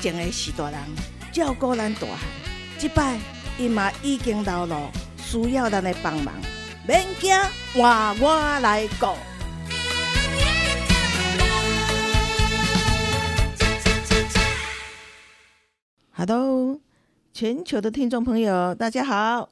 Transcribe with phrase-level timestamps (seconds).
[0.00, 0.78] 前的是大人
[1.32, 2.18] 照顾咱大汉，
[2.78, 3.18] 即摆
[3.58, 6.34] 伊嘛已经老了，需要咱的帮忙。
[6.86, 7.34] 免惊，
[7.74, 9.06] 换我来顾。
[16.12, 16.78] Hello，
[17.32, 19.48] 全球的听众朋友，大家好，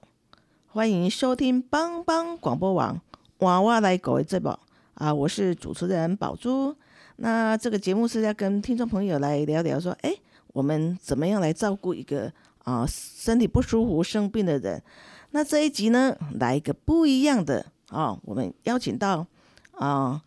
[0.68, 3.00] 欢迎收听帮帮广播网
[3.44, 4.56] 《娃娃来狗》的节目
[4.94, 5.12] 啊！
[5.12, 6.76] 我是主持人宝珠。
[7.16, 10.12] 那这个节目是要跟听众朋友来聊聊，说，哎，
[10.54, 14.80] 我们怎么样来照顾一个啊身体不舒服、生病的人？
[15.32, 19.26] 那这一集呢，来一个不一样的啊，我们邀请到
[19.72, 20.22] 啊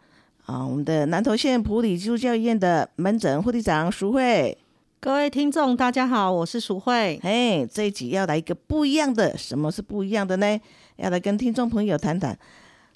[0.46, 4.58] 啊我们的南投县普里基督教医院的门诊护理长淑慧。
[5.00, 7.18] 各位听众，大家好，我是淑慧。
[7.24, 10.60] 嘿，这一集要来一个不一样的，什么是不一样的呢？
[10.98, 12.38] 要来跟听众朋友谈谈，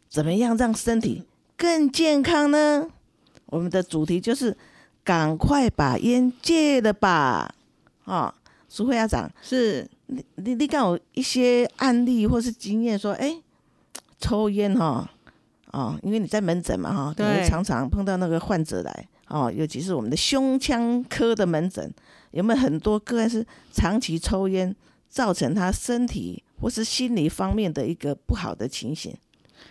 [0.10, 1.24] 怎么样让身体
[1.56, 2.90] 更健康呢？
[3.46, 4.58] 我们的主题就是
[5.04, 7.54] 赶快把烟戒了吧！
[8.06, 8.34] 啊，
[8.68, 13.42] 苏慧家长，是你你你敢有一些案例或是经验说，哎，
[14.20, 15.10] 抽烟哈，
[15.72, 21.92] 哦，因为你在门诊嘛哈，可能对常常碰到那个患者来哦，尤其是我们的胸腔科的门诊，
[22.32, 24.76] 有没有很多个案是长期抽烟，
[25.10, 29.16] 造成他身体或是心理方面的一个不好的情形？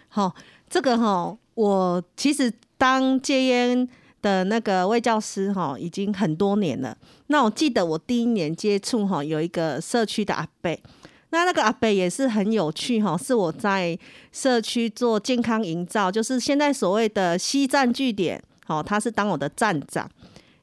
[0.09, 0.35] 好，
[0.69, 3.89] 这个哈，我其实当戒烟
[4.23, 6.97] 的那个卫教师哈，已经很多年了。
[7.29, 10.77] 那我记得我第一年接触哈，有一个社区的阿伯，
[11.31, 13.99] 那那个阿伯也是很有趣哈，是我在
[14.33, 20.09] 社区做健康营造，就是现在所谓的西站据点，哦，他是当我的站长。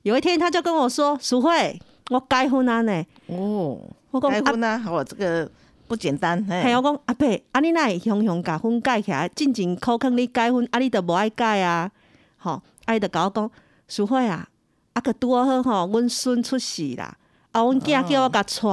[0.04, 1.80] 有一天他就跟我说：“淑慧，
[2.10, 3.04] 我结婚啊呢。
[3.28, 3.80] 哦，”
[4.12, 5.50] 我讲啊结婚啊，我，这个
[5.88, 9.28] 不简单，嘿嘿，我讲阿伯，啊你那会雄雄甲婚改起来？
[9.30, 11.92] 进前口坑你改婚，啊你都无爱改啊？
[12.38, 13.52] 吼，啊伊就甲我讲，
[13.88, 14.48] 淑慧啊，
[14.94, 17.16] 啊个拄好吼，阮孙出世啦，
[17.52, 18.70] 啊阮囝叫我甲带，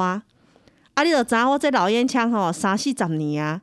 [0.95, 3.61] 啊你着知影我这老烟枪吼三四十年啊，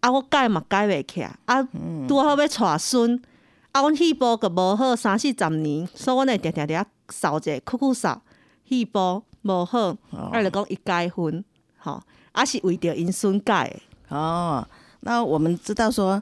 [0.00, 1.62] 啊我改嘛改袂起来，啊
[2.08, 3.22] 拄好要带孙，
[3.70, 8.22] 啊阮气部个无好三四十年，所以阮会定定定扫者酷酷扫，
[8.68, 11.44] 气部无好，啊就讲伊改婚，
[11.78, 12.02] 吼。
[12.32, 13.68] 啊，是为着因孙改
[14.08, 14.66] 的，哦，
[15.02, 16.20] 那我们知道说，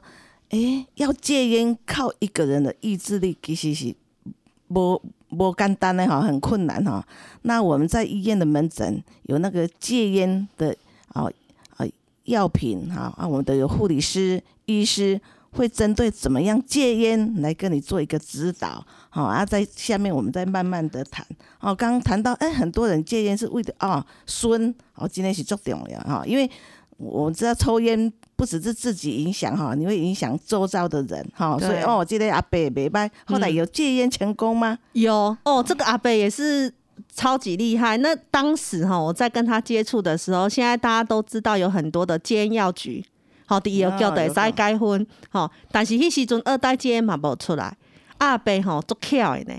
[0.53, 3.95] 诶，要戒烟靠一个人的意志力，其实是
[4.67, 7.03] 不不简单的哈，很困难哈。
[7.41, 10.75] 那我们在医院的门诊有那个戒烟的
[11.07, 11.23] 啊
[11.75, 11.85] 啊
[12.25, 15.19] 药品哈啊，我们都有护理师、医师
[15.53, 18.85] 会针对怎么样戒烟来跟你做一个指导。
[19.09, 21.25] 好啊，在下面我们再慢慢的谈。
[21.61, 26.47] 哦，刚刚谈到，哎，很多人戒烟是为了哦孙，哦，今天是重点了哈，因为
[27.03, 34.77] 我们知道抽烟不只是自己影响哈，你会影响周遭的人哈，所以哦，这个阿伯没拜，后来有戒烟成功吗？
[34.93, 35.35] 有。
[35.43, 36.73] 哦，这个阿伯也是
[37.15, 37.97] 超级厉害。
[37.97, 43.05] 那当时哈，我在跟他接触的时候，现在大家都知道有很多的戒烟药局，
[43.45, 47.77] 好，第一个叫的有使改婚，吼，但是迄时阵二代戒烟嘛无出来，
[48.17, 49.53] 阿伯吼足巧的呢，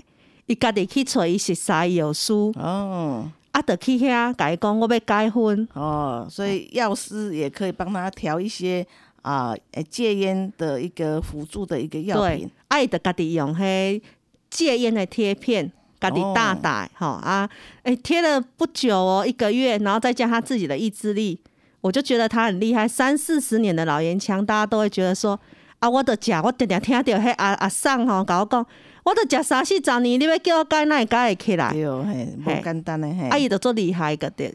[0.47, 8.85] 伊家己去找伊熟识的药师，哦啊，就去遐甲伊讲我要改婚，哦，所以药师也可以帮他调一些
[9.21, 14.01] 啊，呃戒烟的一个辅助的一个药品。，啊，伊就家己用迄
[14.49, 15.71] 戒烟的贴片。
[15.97, 17.49] 家己大打吼、啊，
[17.83, 21.39] 诶、贴了不久哦，一个月，然后再加他自己的意志力，
[21.79, 22.85] 我就觉得他很厉害。
[22.85, 25.39] 三四十年的老烟枪，大家都会觉得说
[25.79, 28.63] 啊，我的食，我定定听到迄阿阿桑吼甲我讲，
[29.05, 31.71] 我都食三四十年，你要叫我改，哪会改会起来？
[31.71, 33.29] 对哦，嘿，嘿无简单的嘿。
[33.29, 34.51] 啊，伊就做厉害个的，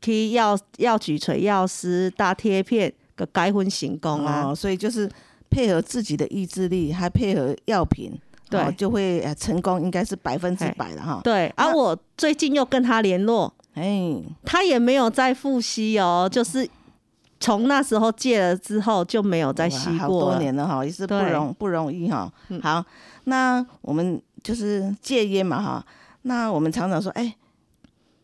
[0.00, 4.48] 去药药局找药师打贴片，个改婚成功啊。
[4.48, 5.08] 哦，所以就是
[5.48, 8.12] 配合自己的意志力，还配合药品，
[8.50, 11.20] 对哦就会呃成功，应该是百分之百了哈。
[11.22, 16.68] 对，啊，我最近又跟他联络，哎，他也没有再复吸哦，就是
[17.38, 20.38] 从那时候戒了之后就没有再吸过好多。
[20.38, 22.32] 年了哈，也是不容不容易哈。
[22.48, 22.84] 嗯好，
[23.24, 25.86] 那我们就是戒烟嘛哈，
[26.22, 27.34] 那我们常常说，哎，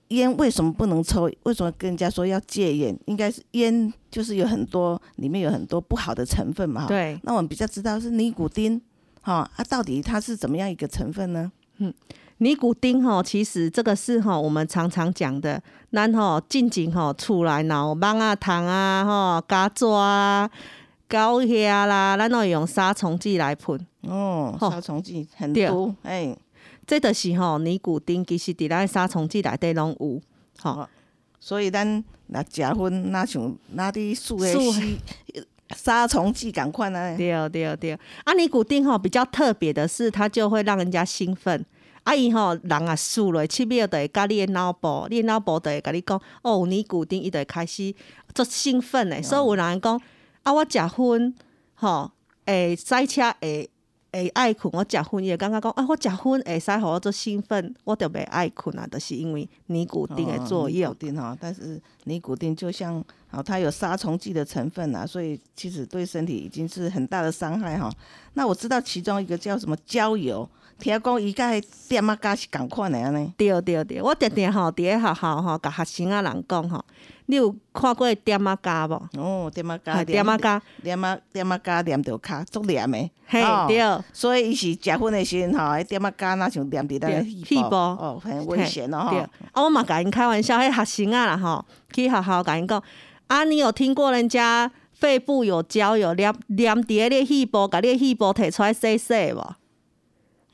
[0.09, 1.31] 烟为什么不能抽？
[1.45, 2.99] 为什么跟人家说要戒烟？
[3.07, 6.87] 应该是烟就是有很多里面有很多不好的成分嘛哈。
[6.89, 8.81] 对，那我们比较知道是尼古丁，
[9.23, 11.51] 哈啊，到底它是怎么样一个成分呢？
[11.79, 11.93] 嗯
[12.41, 15.61] 尼古丁吼，其实这个是吼我们常常讲的，
[15.91, 20.51] 咱吼进前吼厝内闹蚊啊、糖啊、吼加抓啊、
[21.09, 23.79] 狗遐啦，咱都会用杀虫剂来喷。
[24.03, 26.37] 哦，吼杀虫剂很对多，哎，
[26.87, 30.21] 这就是吼尼古丁，其实伫咱的杀虫剂内底拢有。
[30.61, 30.89] 吼、哦
[31.41, 31.87] 所以咱
[32.27, 34.83] 若食薰，若像若伫树诶树死
[35.77, 41.65] 杀虫剂共款啊，对对对，啊，尼古丁吼比较特别的是，它就会让人家兴奋。
[42.03, 47.95] 啊，伊吼人啊，输落七秒就会甲你的脑部，你的脑部就会甲你讲，哦，有尼古丁，伊就会开始
[48.35, 49.23] 做兴奋诶。
[49.23, 50.01] 所以有人讲，
[50.49, 51.35] 啊，我食薰，
[51.75, 52.11] 吼，
[52.47, 53.69] 会赛车会
[54.11, 60.95] 会爱困，我食薰伊会感觉讲，啊，我食薰会使互我做兴奋，我就袂爱困啊，就是因为尼古丁的作用尼古。
[60.95, 67.93] 丁哈，但是尼古丁就像哦，它有杀虫剂的成分啊，所以其实对身体已经是很大的伤害哈。
[68.33, 70.49] 那我知道其中一个叫什么焦油，
[70.79, 71.53] 听讲伊甲
[71.91, 73.31] 点啊甲是共款的安尼。
[73.37, 76.83] 对对对，我定定吼伫咧学校吼，甲学生仔人讲吼，
[77.31, 78.95] 你有看过点啊加无？
[79.19, 83.79] 哦，点啊加嘿点啊加，点啊点啊加黏着骹足黏的，嘿哦对。
[84.15, 89.63] 所以伊是食薰的时阵吼，迄点啊加那像黏伫咱的对细细胞哦，很危险哦对，啊，。
[89.63, 92.83] 我嘛甲因开玩笑，迄学生啊啦吼，去学校甲因讲，
[93.27, 99.55] 啊，你有听过人家肺部有胶有黏黏伫咧细胞，甲你的细胞摕出来洗洗无？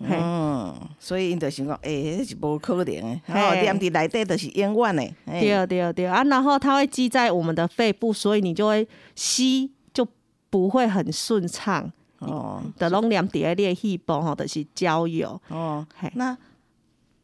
[0.09, 0.17] 嘿。
[0.21, 3.21] 嗯，所以因就想讲，诶、迄是无可能的，嘿。
[3.29, 5.03] 吼，黏伫内底就是永远的。
[5.27, 5.41] 嘿。
[5.41, 6.07] 对对对。
[6.07, 10.07] 啊，然后它会积在我们的肺部，所以你就会吸就
[10.51, 12.63] 不会很顺畅，哦。
[12.79, 15.41] 的拢黏伫咧你的细胞吼，就是焦油。
[15.49, 15.87] 哦。
[15.99, 16.37] 嘿，那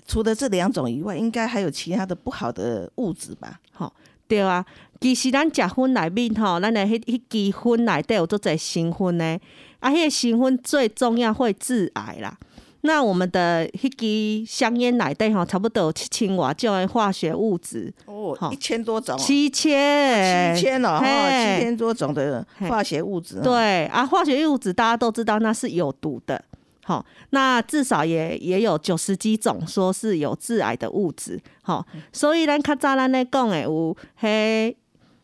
[0.06, 3.60] 除了这两种以外，应该还有其他的不好的物质吧？
[3.72, 3.92] 吼，
[4.26, 4.64] 对啊，
[5.00, 9.38] 其实咱食薰内面吼，咱的迄迄支薰内底有做侪成分呢，
[9.78, 12.36] 啊，迄、个成分最重要会致癌啦。
[12.82, 21.56] 那我们的迄支香烟内底吼，差不多有七千瓦种的化学物质，哦好，一千多种哦，七千，七千哦，哦，嘿。
[21.56, 26.42] 七千多种的化学物质。，对啊，化学物质大家都知道那是有毒的，
[26.84, 34.74] 好，那至少也也有九十几种说是有致癌的物质，好，所以咱较早咱咧讲诶有迄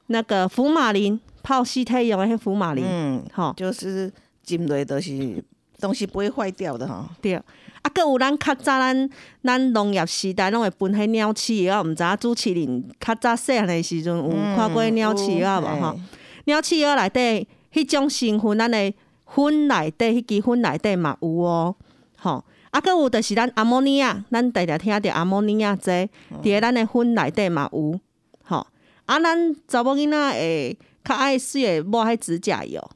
[0.09, 4.13] 那个福马林泡西太用的迄福马林，嗯，吼、就是
[4.43, 5.43] 浸落都是
[5.81, 7.09] 东西不会坏掉的哈。
[7.21, 7.35] 对。
[7.35, 9.11] 啊，搁有咱较早咱
[9.43, 15.95] 咱农业时代拢会分迄鸟鼠药，毋知影主持人较早细汉的时阵有看过鸟鼠药无吼？
[15.97, 16.05] 嗯
[16.47, 18.95] 鸟鼠药内底迄种成分，咱的
[19.27, 21.75] 粉内底迄支粉内底嘛有哦，
[22.19, 22.45] 吼。
[22.71, 26.09] 啊，搁有就是咱阿莫尼亚，咱常常听着阿莫尼亚剂，伫
[26.43, 27.99] 咧咱的粉内底嘛有，
[28.45, 28.67] 吼。
[29.07, 32.91] 啊，咱查某囡仔会较爱使的抹迄指甲油，哦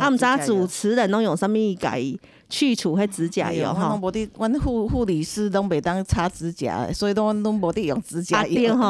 [0.00, 2.18] 啊，毋知主持人拢用啥物甲伊
[2.48, 4.00] 去除迄指甲油吼拢？
[4.00, 8.54] 无伫，阮护护理师拢袂当擦指甲的，所以拢阮拢无伫用指啊甲油。
[8.54, 8.84] 对吼，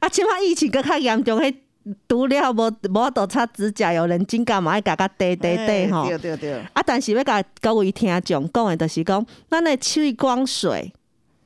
[0.00, 1.54] 啊，即摆疫情搁较严重，迄
[2.08, 6.06] 除了无无法度擦指甲油，人指甲嘛爱甲甲滴滴哎滴吼。
[6.08, 10.92] 对对对，啊，但是要甲各位听众讲的，就是讲，咱的去光水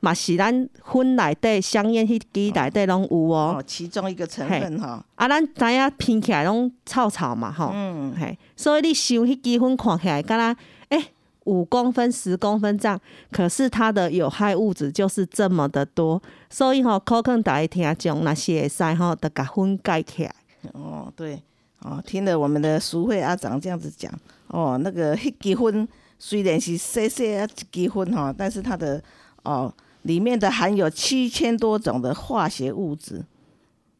[0.01, 0.53] 嘛是咱
[0.83, 3.55] 薰内底香烟迄支内底拢有哦。
[3.57, 10.55] 哦，其中一个成分哈，啊，咱知影拼起来拢臭臭嘛吼，嗯，嘿，所以你收迄支薰看起来，敢若
[10.89, 11.05] 诶
[11.45, 12.99] 五公分、十公分这样，
[13.31, 20.35] 可是它的有害物质就是这么的多，所以吼，可肯大家听众若是会使吼，得甲薰盖起来。
[20.73, 21.41] 哦，对，
[21.81, 24.11] 哦，听了我们的淑慧阿长这样子讲，
[24.47, 25.87] 哦，那个迄支薰
[26.19, 29.01] 虽然是细细啊一支薰吼，但是它的
[29.41, 33.25] 哦里面的含有七千多种的化学物质，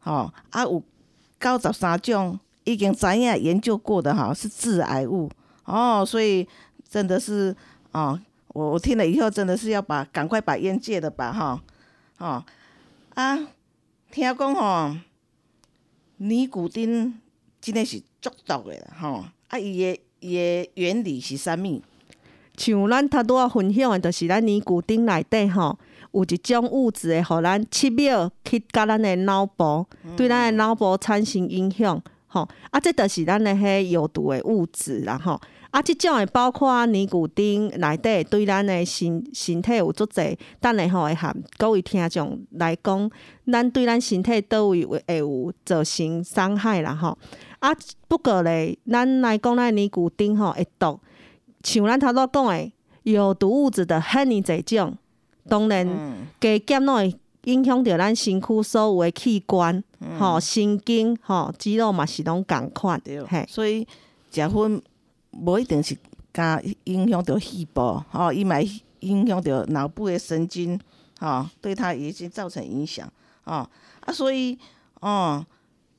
[0.03, 0.81] 哦啊有
[1.39, 5.29] 九十三种已经知影研究过的哈是致癌物
[5.65, 6.47] 哦，所以
[6.89, 7.55] 真的是
[7.91, 11.61] 哦，我我听了以后真的是要把赶快把烟戒了吧哈，
[12.17, 12.43] 哦
[13.15, 13.37] 啊，
[14.11, 14.95] 听讲吼。
[16.23, 17.19] 尼古丁
[17.59, 19.25] 真的是足毒的啦，吼！
[19.47, 21.81] 啊，伊的伊的原理是啥物？
[22.55, 25.79] 像咱头拄仔分享的，就是咱尼古丁内底吼
[26.11, 32.01] 有一种物质会互咱七秒去甲咱的脑部，对咱的脑部产生影响。
[32.27, 35.39] 吼，啊，这就是咱的迄有毒的物质啦，吼。
[35.69, 43.09] 啊，即种会包括尼古丁内底对咱的身身体有足侪，等下吼会含各位听众来讲，
[43.49, 47.17] 咱对咱身体倒位会有造成伤害啦，吼。
[47.59, 47.69] 啊，
[48.09, 50.99] 不过咧，咱来讲咱的尼古丁吼会毒。
[51.63, 52.71] 像咱头拄讲的
[53.03, 54.97] 有毒物质的很尼侪种，
[55.47, 59.83] 当然嗯，加减拢会影响着咱身躯所有的器官，
[60.19, 63.21] 吼、神经，吼肌肉嘛是拢共款，对。
[63.23, 63.87] 嘿，，所以
[64.31, 64.81] 食薰
[65.31, 65.97] 无一定是
[66.31, 68.69] 甲影响着细胞，吼，伊嘛会
[68.99, 70.79] 影响着脑部的神经，
[71.19, 73.11] 吼、对他已经造成影响，
[73.45, 73.67] 哦，
[74.01, 74.57] 啊，所以，
[74.99, 75.43] 哦，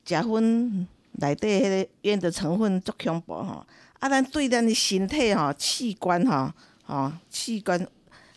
[0.05, 3.65] 食薰内底迄个烟的成分足恐怖吼，
[3.99, 6.49] 啊，咱对咱的身体吼、器官吼、
[6.85, 7.85] 吼、器官，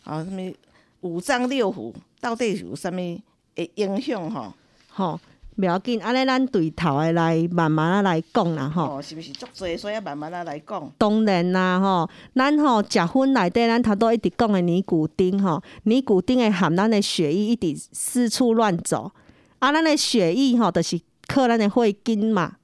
[0.02, 0.54] 吼、什物
[1.06, 2.96] 五脏六腑到底有啥物
[3.54, 4.52] 诶影响吼？
[4.88, 5.20] 吼，
[5.56, 8.96] 袂要紧，安尼咱对头诶来慢慢啊来讲啦吼。
[8.96, 9.78] 哦，是毋是足侪？
[9.78, 10.92] 所以要慢慢啊来讲。
[10.98, 19.10] 当然啦吼，咱吼食薰内底，咱头拄一直讲诶尼古丁吼，尼古丁会含咱诶血液一直四处乱走，
[19.58, 22.56] 啊，咱诶血液吼，就是靠咱诶血筋嘛，嘿，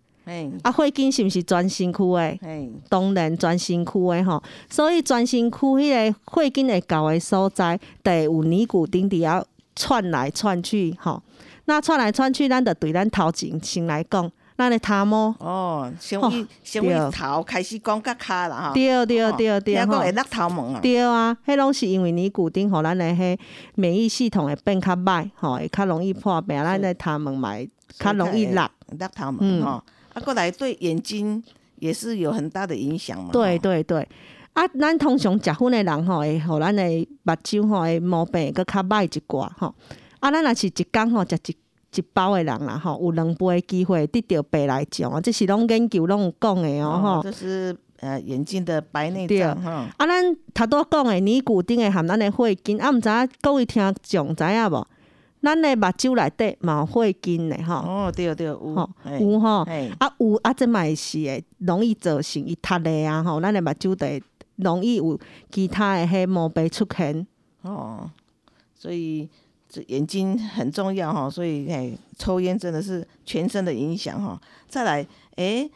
[0.63, 2.39] 啊，血筋是毋是全身躯的？
[2.41, 11.23] 嘿，当然全身躯诶吼，所以全身躯迄个血筋会到的所在，得有尼古丁伫遐窜来窜去吼。
[11.65, 16.21] 那窜来窜去，咱得对咱头前先来讲，咱的头毛，哦，先
[16.63, 18.75] 先对以头开始讲甲骹啦吼。
[18.75, 20.13] 对对哦对对吼听讲会。
[20.13, 20.81] 落头毛啊。
[20.81, 23.39] 对啊，迄拢是因为尼古丁，互咱的迄
[23.75, 28.71] 免疫系统会变较歹，吼，会较容易破病，咱的头毛嘛会较容易落。
[28.99, 29.83] 落头毛嗯吼，
[30.15, 31.43] 啊，过来对眼睛
[31.77, 33.31] 也是有很大的影响嘛。
[33.33, 34.07] 对，对对，
[34.53, 36.83] 啊，咱通常食薰的人吼，会互咱的
[37.23, 39.75] 目睭吼会毛病会搁较歹一寡吼。
[40.21, 41.57] 啊，咱若是一工吼食一
[41.95, 47.09] 一包的人啦吼，有两杯的机会得到白内障啊，这是拢研究拢有讲的哦吼。
[47.09, 49.89] 哦，这是呃眼睛的白内障哈。
[49.97, 54.87] 啊，咱头拄讲的尼古丁的含咱的血筋，啊，毋知影各位听众知影无？
[55.43, 64.23] 咱的目睭内底嘛有血筋的吼，哦，对对有吼，有吼，嘿，啊有啊，这嘛会是会容易造成伊塌的啊吼，咱的目睭就会
[64.57, 65.19] 容易有
[65.51, 67.27] 其他的迄毛病出现。
[67.63, 68.09] 哦，
[68.75, 69.29] 所以
[69.69, 74.41] 这眼睛很重要哈，所以哎，抽烟真的是全身的影响哈。
[74.69, 75.07] 再来，
[75.37, 75.69] 哎，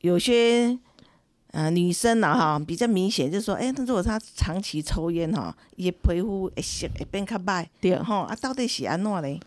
[0.00, 0.78] 有些
[1.54, 9.40] 呃女生呐、哈比较明显，就是说，哎，那如果她长期抽烟哈，伊的皮肤会色会变较歹，对吼啊，到底是安怎嘞？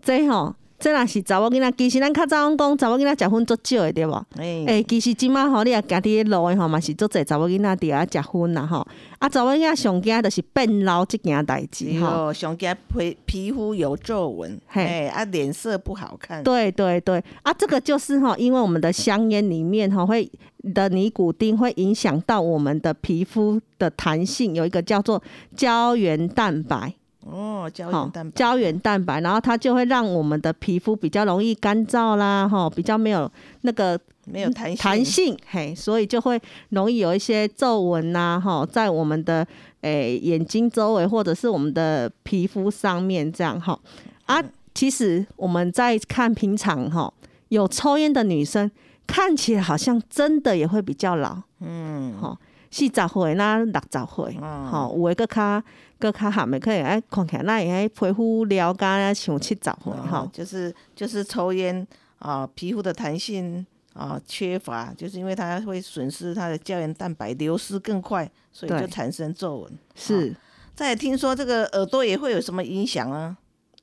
[0.00, 4.26] 这吼，这若是查某囡仔，其实咱较早拢讲查某囡仔食薰足少的对无？
[4.36, 8.84] 哎、诶、其实即满吼，你若行伫咧路的吼，嘛是足侪查某囡仔伫遐食薰啦吼。
[9.20, 12.06] 啊，查某囡仔上惊就是变老即件代志吼。
[12.08, 20.28] 哦，上惊皮皮肤有皱纹，嘿哎啊，脸色不好看，对对对，啊，这个就是哈，因为我们的香烟里面哈会
[20.74, 25.22] 的尼古丁会影响到我们的皮肤的弹性，有一个叫做
[25.54, 26.92] 胶原蛋白，
[27.24, 33.30] 哦，胶原蛋白，胶原蛋白，然后它就会让我们的皮肤比较容易干燥啦，哈，比较没有
[33.62, 39.46] 那个没有弹性，弹性，嘿，所以就会容易有一些皱纹呐，哈，在我们的
[39.82, 43.78] 诶、眼睛周围或者是我们的皮肤上面这样哈。
[44.26, 44.42] 啊，
[44.74, 47.12] 其实我们在看平常哈，
[47.48, 48.70] 有抽烟的女生
[49.06, 52.38] 看起来好像真的也会比较老，嗯，哈，
[52.70, 54.66] 四十岁那，六十岁，嗯。
[54.70, 55.62] 吼，有诶搁较
[56.02, 60.28] 搁较含的，可能哎看起来那也皮肤了解像七十岁哦哈。
[60.32, 61.86] 就是就是抽烟
[62.18, 69.72] 啊，皮肤的弹性啊缺乏，就是因为它会损失它的胶原蛋白，流失更快，所以就产生皱纹。
[69.94, 70.34] 是
[70.74, 73.36] 再听说这个耳朵也会有什么影响啊？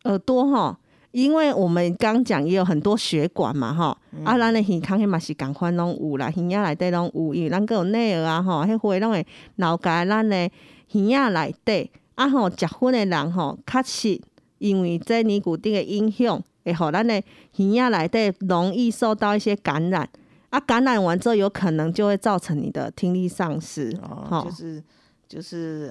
[0.03, 0.77] 耳朵哈，
[1.11, 14.21] 因为我们刚讲也有很多血管嘛哈，嗯啊，咱的耳腔迄嘛是共款拢有啦，耳仔内底拢有，因为咱个有内耳啊吼，迄血拢会流解咱的耳仔内底，啊吼，食薰的人吼，确实
[14.57, 20.09] 因为这尼古丁的影响，会互咱的耳仔内底容易受到一些感染。
[20.49, 23.97] 啊，感染完之后，有可能就会造成你的听力丧失。
[24.01, 24.83] 哦，吼就是
[25.29, 25.89] 就是，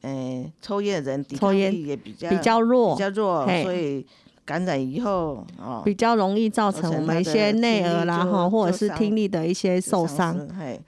[0.00, 4.06] 诶、抽烟的人抵抗抽烟力也比较比较弱比，较弱，所以
[4.46, 10.48] 感染以后哦，比较容易造造成我们一些内耳啦，听力就吼，或者是听力的一些受伤。
[10.58, 10.80] 嘿，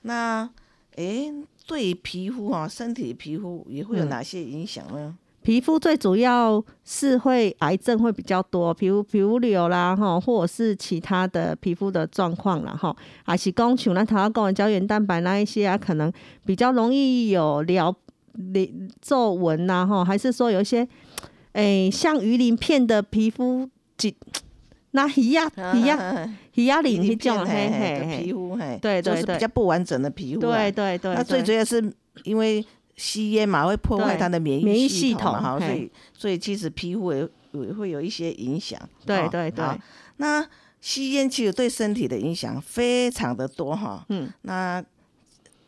[0.00, 0.48] 那
[0.94, 1.30] 诶、
[1.66, 4.08] 对皮肤哈、身体皮肤也会有嗯。
[4.08, 5.14] 哪些影响呢？
[5.42, 12.94] 皮肤最主要是会癌症会比较多，皮肤皮肤瘤啦，哈，或者是其他的皮肤的状况啦，哈，
[13.24, 16.12] 还是讲像咱头先讲的胶原蛋白那一些啊，可能
[16.44, 17.94] 比较容易有疗
[18.52, 18.68] 皱
[19.00, 20.86] 皱纹呐，哈，还是说有一些
[21.52, 24.12] 诶、像鱼鳞片的皮肤紧
[24.90, 30.58] 那鱼呀鱼 呀鱼呀鳞鳞迄种片嘿嘿嘿的嘿嘿，皮肤，嘿，对对对就是比较不完整的皮肤啊。
[30.58, 31.92] 对对对，那最主要是
[32.24, 32.64] 因为
[32.96, 38.80] 吸烟嘛，会破坏对它的免免疫系系统嘛，哈，所以所以其实皮肤也也会有一些影响。
[39.04, 39.64] 对对对
[40.16, 40.46] 那
[40.80, 44.04] 吸烟其实对身体的影响非常的多哈。
[44.08, 44.82] 嗯，那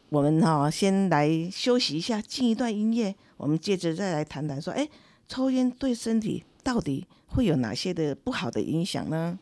[0.09, 4.89] 我们哈先来休息一下，进一段音乐，我们接着再来谈谈说，哎，
[5.29, 9.39] 抽烟对身体到底会有哪些的不好的影响呢？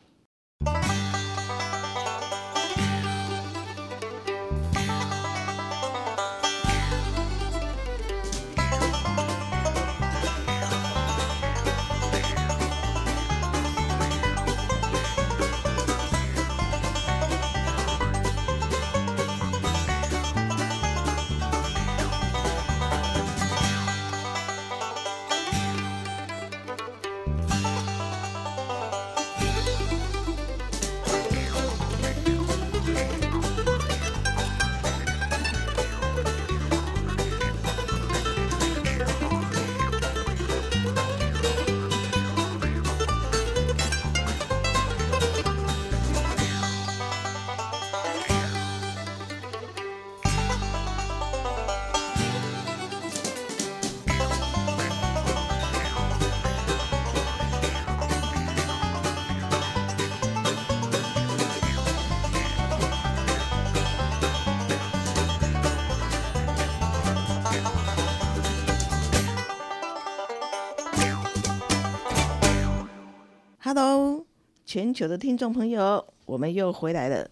[73.79, 74.25] Hello，
[74.65, 77.29] 全球的听众朋友，我们又回来了，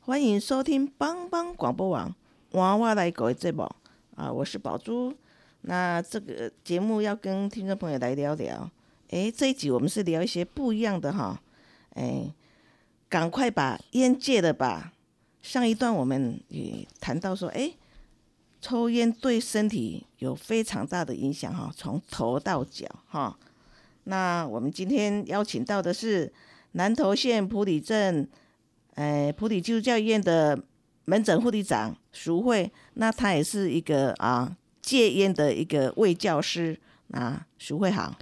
[0.00, 2.12] 欢迎收听帮帮广播网
[2.50, 3.62] 娃娃来狗的节目
[4.16, 5.14] 啊，我是宝珠。
[5.60, 8.68] 那这个节目要跟听众朋友来聊聊，
[9.10, 11.40] 诶，这一集我们是聊一些不一样的哈，
[11.90, 12.34] 诶，
[13.08, 14.94] 赶快把烟戒了吧。
[15.42, 17.76] 上一段我们也谈到说，诶，
[18.60, 23.38] 抽烟对身体有非常大的影响哈，从头到脚哈。
[24.04, 26.32] 那我们今天邀请到的是
[26.72, 28.28] 南投县埔里镇，
[28.94, 30.58] 呃，埔里基督教医院的
[31.04, 36.78] 门诊护理长淑慧，那她也是一个啊戒烟的一个卫教师。
[37.12, 38.12] 啊，淑慧好，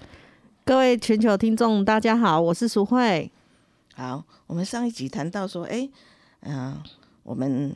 [0.67, 3.31] 各位全球听众，大家好，我是淑慧。
[3.95, 5.89] 好，我们上一集谈到说，哎，
[6.41, 6.77] 嗯、
[7.23, 7.73] 我们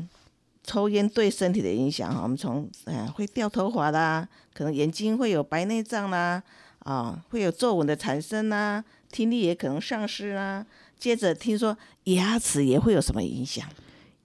[0.63, 6.43] 抽烟对身体的影响哈，我们从呃会掉头发啦，可能眼睛会有白内障啦，
[6.87, 10.65] 啊，会有皱纹的产生啊，听力也可能丧失啊。
[10.97, 13.67] 接着听说牙齿也会有什么影响？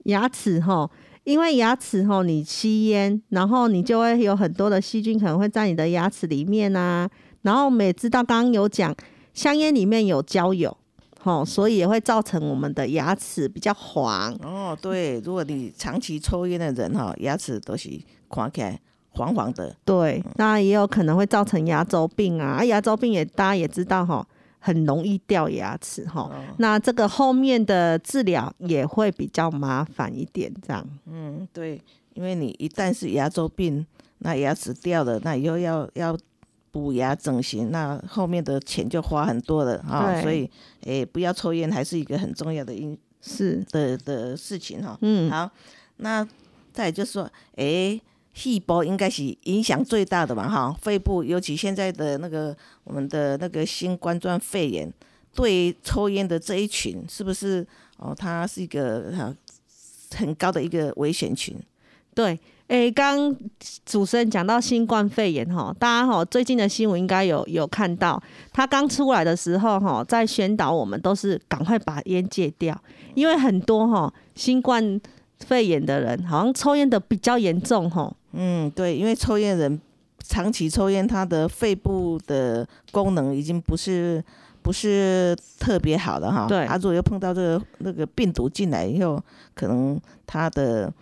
[0.04, 0.88] 牙齿哈，
[1.24, 7.10] 因为牙齿哈，你吸烟，然后你就会有很多的细菌可能会在你的牙齿里面啊。
[7.42, 8.94] 然后我们也知道，刚刚有讲
[9.34, 10.76] 香烟里面有焦油，
[11.18, 14.32] 吼，所以也会造成我们的牙齿比较黄。
[14.44, 17.90] 哦，对，如果你长期抽烟的人哈，牙齿都是
[18.30, 18.80] 看起来
[19.12, 19.74] 黄黄的。
[19.84, 22.58] 对，那也有可能会造成牙周病啊。
[22.58, 24.26] 啊牙周病也大家也知道哈，
[24.58, 26.22] 很容易掉牙齿哈。
[26.22, 30.86] 哦那这个后面的治疗也会比较麻烦一点，这样。
[31.06, 31.80] 嗯，对，
[32.14, 33.84] 因为你一旦是牙周病，
[34.18, 36.16] 那牙齿掉了，那以后要要
[36.70, 40.50] 补牙整形，那后面的钱就花很多了啊、对所以，
[40.84, 45.50] 诶，不要抽烟还是一个很重要的因是，的的事情哈、嗯，好，
[45.98, 46.26] 那
[46.72, 48.00] 再就是说，诶，
[48.34, 54.92] 细胞应该是影响最大的嘛哈，肺部，尤其现在的那个我们的那个新冠状肺炎，
[55.34, 57.66] 对抽烟的这一群是不是
[57.98, 58.14] 哦？
[58.14, 59.34] 它是一个哈
[60.16, 61.56] 很高的一个危险群。
[62.14, 62.38] 对。
[62.68, 63.36] 诶，刚
[63.84, 72.80] 主持人讲到新冠肺炎哈，大家哈最近的新闻应该有有看到，他刚出来的时候哈，在宣导我们都是赶快把烟戒掉，
[73.14, 74.98] 因为很多哈新冠
[75.40, 78.10] 肺炎的人好像抽烟的比较严重哈。
[78.32, 79.80] 嗯，对，因为抽烟人
[80.18, 84.22] 长期抽烟，他的肺部的功能已经不是
[84.62, 86.46] 不是特别好了哈。
[86.48, 89.22] 对他、如果又碰到这个那个病毒进来以后，
[89.54, 90.92] 可能他的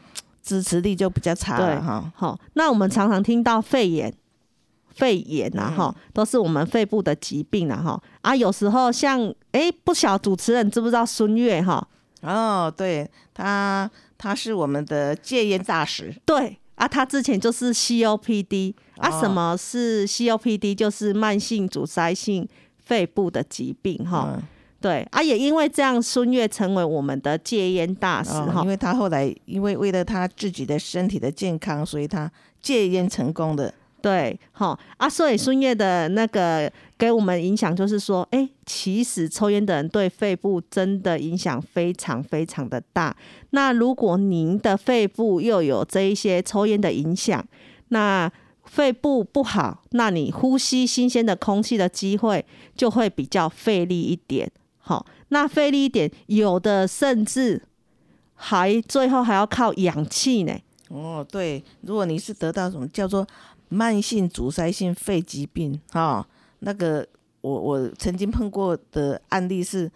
[0.43, 2.13] 支持力就比较差了对哈。
[2.17, 4.13] 好，那我们常常听到肺炎、
[4.89, 11.87] 肺炎啊，哈、都是我们肺部的疾病啊，哈啊，有时候像诶，不晓主持人知不知道孙悦哈？
[12.23, 13.89] 哦，对他
[14.19, 16.15] 他是我们的戒烟大使。
[16.25, 20.75] 对啊，他之前就是 COPD 啊，哦什么是 COPD？
[20.75, 24.33] 就是慢性阻塞性肺部的疾病哈。
[24.35, 24.43] 嗯
[24.81, 28.61] 对啊，也因为这样，孙悦成为我们的戒烟大使哈。
[28.61, 33.75] 哦因为他后来因为为了他自己的身体的健康，所以他戒烟成功的。
[34.01, 43.17] 对，好啊，所以孙悦的那个给我们影响就是说，哎、其实抽烟的人对肺部真的影响非常非常的大。
[43.53, 47.43] 那如果您的肺部又有这一些抽烟的影响，
[47.89, 48.31] 那
[48.65, 52.45] 肺部不好，那你呼吸新鲜的空气的机会
[52.77, 54.53] 就会比较费力一点。
[54.77, 57.63] 好，那费力一点，有的甚至
[58.35, 60.55] 还最后还要靠氧气呢。
[60.89, 63.27] 哦，对，如果你是得到什么叫做
[63.71, 66.27] 慢性阻塞性肺疾病，哈、
[66.61, 67.07] 那个
[67.41, 69.91] 我我曾经碰过的案例是，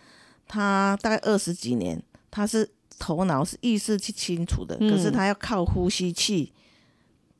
[0.46, 6.52] 他大概二十几年，他是头脑是意识是清楚的，可是嗯他要靠呼吸器，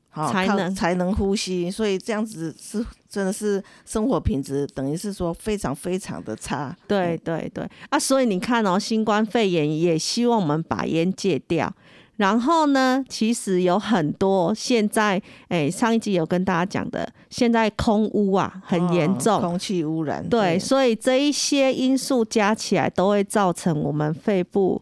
[0.09, 6.75] 好、靠才能才能呼吸，所以这样子是真的是生活品质等于是说非常非常的差。
[6.87, 11.73] 对对对啊，所以你看哦，新冠肺炎也希望我们把烟戒掉。
[12.17, 20.27] 然后呢，其实有很多现在，哎，上一集有跟大家讲的，现在空污啊很严哦重，空气污染。
[20.29, 24.81] 对，所以这一些因素加起来都会造成我们肺部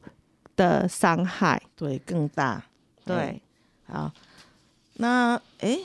[0.56, 1.62] 的伤害。
[1.76, 2.64] 对更大。
[3.06, 3.42] 对，
[3.88, 4.12] 好，
[4.98, 5.80] 那诶，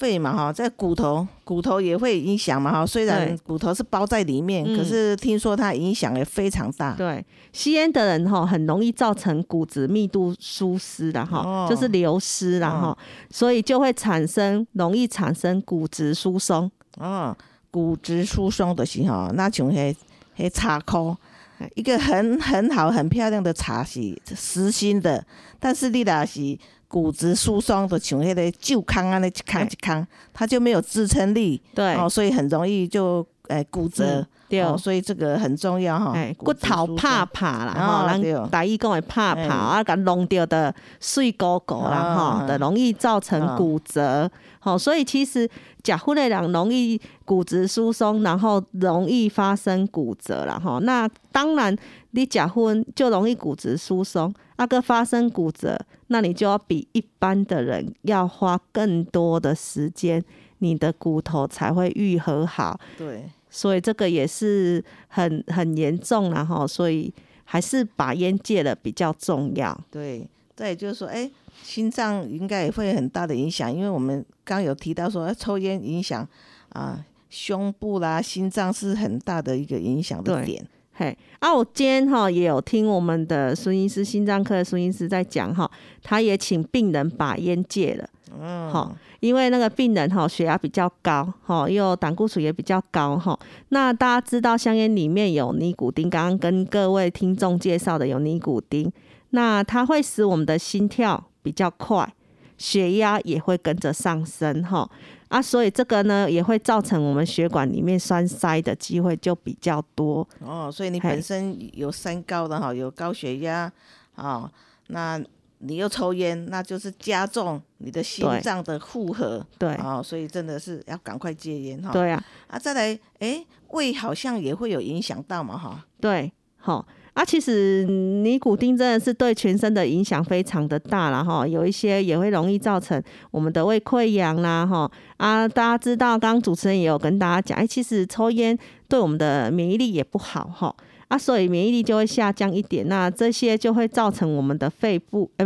[0.00, 2.86] 肺嘛哈，在骨头，骨头也会影响嘛哈。
[2.86, 6.94] 虽然骨头是包在里面，嗯可是听说它影响也非常大。
[6.94, 12.96] 对，吸烟的人哈，很容易造成骨质密度疏失的哈，哦就是流失然后，
[13.28, 16.70] 所以就会产生容易产生骨质疏松。
[16.96, 17.36] 哦，
[17.70, 19.94] 骨质疏松的时候，那像迄
[20.38, 21.14] 迄茶箍
[21.58, 25.22] 哎，一个很很好很漂亮的茶是实心的，
[25.58, 26.58] 但是你若是
[26.90, 31.62] 骨质疏松的，像迄个旧康啊，那一康哎一康，它就没有支撑力。
[31.72, 36.10] 对，哦，所以很容易就诶骨折，对，哦，所以这个很重要哈。
[36.16, 44.28] 哎，骨头疏拍松拍啦，哦吼，对咱台语讲的拍拍，哎啊，甲弄掉的碎骨骨啦，吼，啊的容易造成啊骨折。
[44.58, 45.48] 好，所以其实
[45.82, 50.80] 假婚的人容易骨质疏松，然后容易发生骨折啦，吼。
[50.80, 51.74] 那当然，
[52.12, 60.22] 你假婚就容易骨质疏松，那个发生骨折，那你就要比一般的人要花更多的时间，
[60.58, 62.78] 你的骨头才会愈合好。
[62.98, 67.12] 对，所以这个也是很很严重然后所以
[67.44, 69.78] 还是把烟戒了比较重要。
[69.90, 71.30] 对，再也就是说，哎、
[71.62, 76.26] 心脏应该也会很大的影响，因为我们刚有提到说，哎抽烟影响
[76.70, 80.66] 啊胸部啦、心脏是很大的一个影响的对点。
[81.00, 85.68] 嘿，啊，我今天哈也有听我们的孙医师，心脏科的孙医师在讲哈，
[86.02, 88.06] 他也请病人把烟戒了，
[88.38, 93.38] 嗯，好，因为那个病人哈血压比较高，哈，又胆固醇也比较高哈。
[93.70, 98.92] 那大家知道香烟里面有尼古丁，刚刚跟各位听众介绍的有尼古丁，
[99.30, 102.12] 那它会使我们的心跳比较快，
[102.58, 104.86] 血压也会跟着上升哈。
[105.30, 110.26] 啊，所以这个呢也会造成我们血管里面栓塞的机会就比较多。
[110.40, 113.72] 哦，所以你本身有三高的哈，有高血压
[114.16, 114.50] 啊、
[114.88, 115.22] 那
[115.58, 119.46] 你又抽烟，那就是加重你的心对脏的负荷。
[119.56, 121.92] 对哦，所以真的是要赶快戒烟哈。
[121.92, 125.86] 对啊，啊，再来，哎，胃好像也会有影响到嘛哈。
[126.00, 126.84] 对，好
[127.20, 134.90] 啊，其实尼古丁真的是对全身的影响非常的大了哈，有一些也会容易造成我们的胃溃疡啦哈。
[135.18, 140.74] 啊，大家知道，刚刚主持人也有跟大家讲，哎，其实抽烟对我们的免疫力也不好哈。
[141.08, 145.44] 啊，所以免疫力就会下降一点，那这些就会造成我们的肺部哎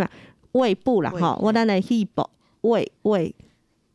[0.53, 2.25] 不胃部啦胃哈，我咱的肺部
[2.61, 3.35] 胃胃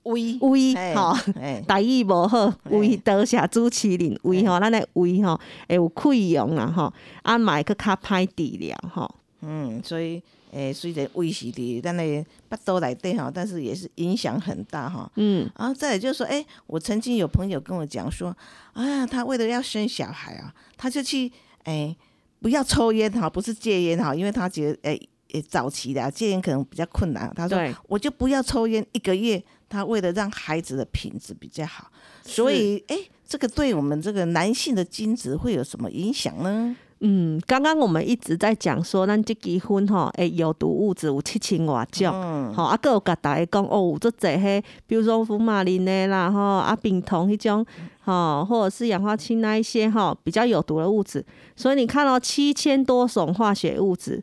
[0.04, 1.20] 胃胃哎哈。
[1.36, 9.14] 哎，台语无好，嘿胃多谢主持人，胃吼，咱的胃吼会有溃疡啊吼，啊嘛会搁较歹治疗吼。
[9.42, 15.10] 嗯，所以诶，虽然胃是伫咱的巴肚内底吼，但是也是影响很大哈。
[15.16, 18.36] 嗯，然后再来就是说，哎，我曾经有朋友跟我讲说，
[18.74, 21.32] 啊，他为了要生小孩啊，他就去
[21.64, 21.96] 诶
[22.42, 25.10] 不要抽烟哈，不是戒烟哈，因为他觉得诶。
[25.32, 27.32] 诶，早期的、啊、戒烟可能比较困难。
[27.36, 27.56] 他说
[27.88, 31.90] ：“我就不要抽烟一个月。”他为了让孩子的品质比较好，
[32.24, 36.76] 所以哎，这个对我们这个男性的精子会有什么影响呢？
[37.02, 47.66] 嗯，刚刚我们一直在讲说，咱这结婚吼，诶，有毒物质有七千外种，嗯，吼、啊，佮有甲大家讲哦，有足侪迄，比如说福马林的啦，吼，啊，丙酮迄种，
[48.02, 51.26] 吼，或者是氧化氢那一些吼，比较有毒的物质。
[51.56, 54.22] 所以你看到七千多种化学物质，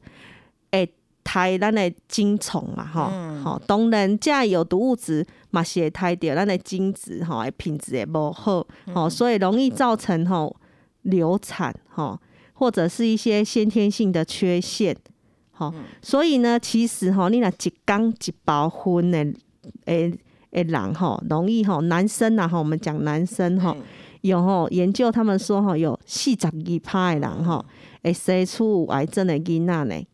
[0.70, 0.92] 会
[1.26, 3.10] 害咱的精虫嘛，吼、
[3.42, 10.54] 吼、当然，这有毒物质嘛是会害着咱的精子，吼，的品质也无好，吼、所以容易造成吼
[11.02, 12.18] 流产，吼，
[12.54, 14.96] 或者是一些先天性的缺陷。
[15.52, 19.18] 吼、所以呢，其实吼，你若一缸一包薰的
[19.86, 20.12] 诶
[20.50, 23.76] 诶人吼，容易吼男生呐吼，我们讲男生吼，
[24.20, 27.64] 有吼研究他们说吼，有四十二趴的人吼，
[28.02, 30.06] 会生出有癌症的囡仔呢。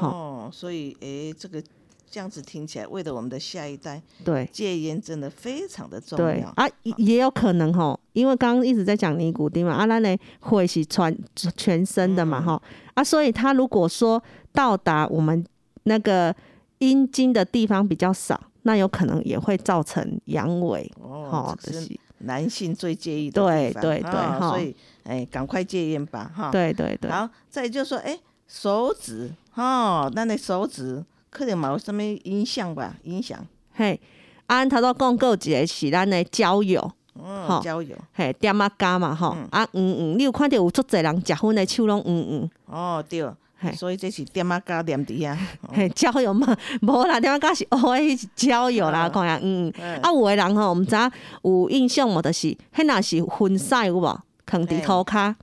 [0.00, 1.62] 哦，所以诶，这个
[2.10, 6.52] 这样子听起来，为了我们的下一代，对戒烟真的非常的重要。
[6.56, 11.18] 啊，也也有可能吼，因为刚刚一直在讲尼古丁嘛，啊，咱的会是全
[11.56, 12.62] 全身的嘛嗯吼，
[12.94, 15.42] 啊，所以他如果说到达我们
[15.84, 16.34] 那个
[16.78, 32.94] 阴茎的地方比较少，那有可能也会造成阳痿，哦，，这就是是男性最介意的对对对哈啊所以哎，赶快戒烟吧，哈。，对对对，好，再就是说，哎，手指，哦，咱的手指可能嘛有什么影响吧？
[33.04, 33.38] 影响，
[33.74, 34.00] 嘿，
[34.46, 36.90] 啊，按头都讲过一个是咱的交友，
[37.22, 42.50] 嗯，好交友，嘿，点啊加嘛吼，嗯啊嗯嗯，你有看到有足侪人食薰的手拢嗯嗯。
[42.66, 43.22] 哦，对
[43.58, 45.36] 嘿，所以这是点啊加念伫遐，
[45.72, 51.10] 嘿，交友嘛，无啦，点解是哦，迄是交友啦，嗯讲呀，嗯，嗯啊，有诶人吼，毋知影
[51.42, 52.20] 有印象无？
[52.20, 54.20] 就是迄若是薰晒有无？
[54.46, 55.34] 放伫涂骹，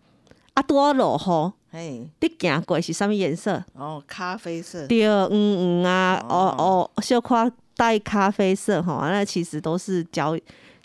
[0.54, 3.64] 啊，拄好落雨，嘿，你行过是啥物颜色？
[3.74, 10.38] 哦，咖啡色，对，嗯嗯啊，哦哦哦，小可带咖啡色吼，那其实都是交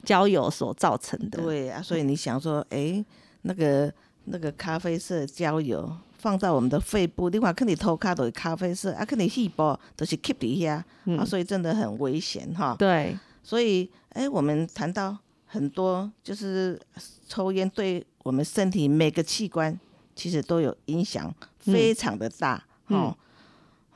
[0.04, 1.42] 交友所造成的。
[1.42, 3.04] 对啊，所以你想说，哎，
[3.42, 3.92] 那个
[4.26, 10.84] 那个咖啡色焦油放在我们的肺部，另外看你头卡都是咖啡色，啊，看你细胞都是 keep 底下，
[11.18, 12.76] 啊，所以真的很危险哈。
[12.78, 16.80] 对所以，哎，我们谈到很多，就是
[17.28, 19.76] 抽烟对我们身体每个器官
[20.14, 23.16] 其实都有影响，非常的大，嗯哦。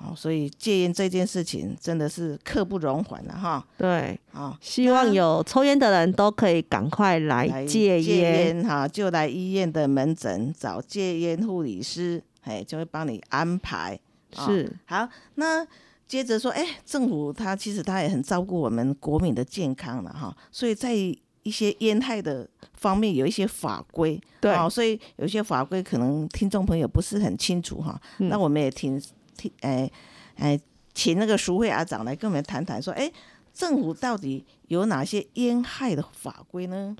[0.00, 3.66] 哦，所以戒烟这件事情真的是刻不容缓了哈。
[3.76, 8.62] 对，啊，希望有抽烟的人都可以赶快来来戒烟。
[8.62, 13.98] 哈，就来医院的门诊找戒烟护理师，哎，就会帮你安排。
[14.36, 15.66] 哦是，好，那
[16.06, 20.94] 接着说，哎，政府它其实它也很照顾我们国民的健康了哈，所以在
[21.42, 24.52] 一些烟害的方面有一些法规，对。
[24.54, 28.28] 哦，所以有些法规可能听众朋友不是很清楚哈，嗯。
[28.28, 29.00] 那我们也听
[29.36, 29.90] 听，哎
[30.36, 30.58] 哎，
[30.94, 33.10] 请那个淑慧阿长来跟我们谈谈，说，哎，
[33.52, 36.96] 政府到底有哪些烟害的法规呢？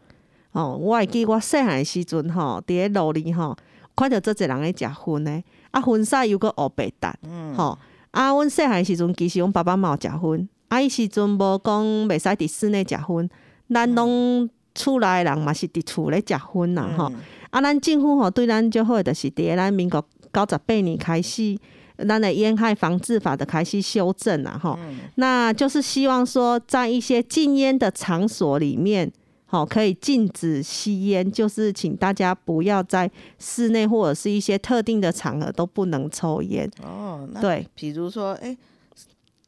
[0.53, 3.57] 哦，我会记我细汉的时阵吼，伫咧路里吼，
[3.95, 7.55] 看到做一人咧食薰咧，啊，薰晒又搁黑白搭，嗯。
[7.55, 7.79] 吼、
[8.13, 13.29] 啊，阮细汉的时阵，其实阮爸爸嘛有食薰，啊，伊时阵无讲袂使伫室内食薰，
[13.69, 17.17] 咱拢厝内的人嘛是伫厝咧食薰啦，吼、嗯
[17.51, 21.59] 啊，咱政府吼对咱最好的就是伫咱民国九十八年开始，
[21.97, 24.79] 咱的烟害防治法的开始修正啊，吼、
[25.17, 29.11] 那就是希望说，在一些禁烟的场所里面，
[29.47, 36.71] 好、可以禁止吸烟，就是请大家不要在室内或者是一些特定的场合都不能抽烟。
[36.83, 38.57] 哦，那对，比如说，哎，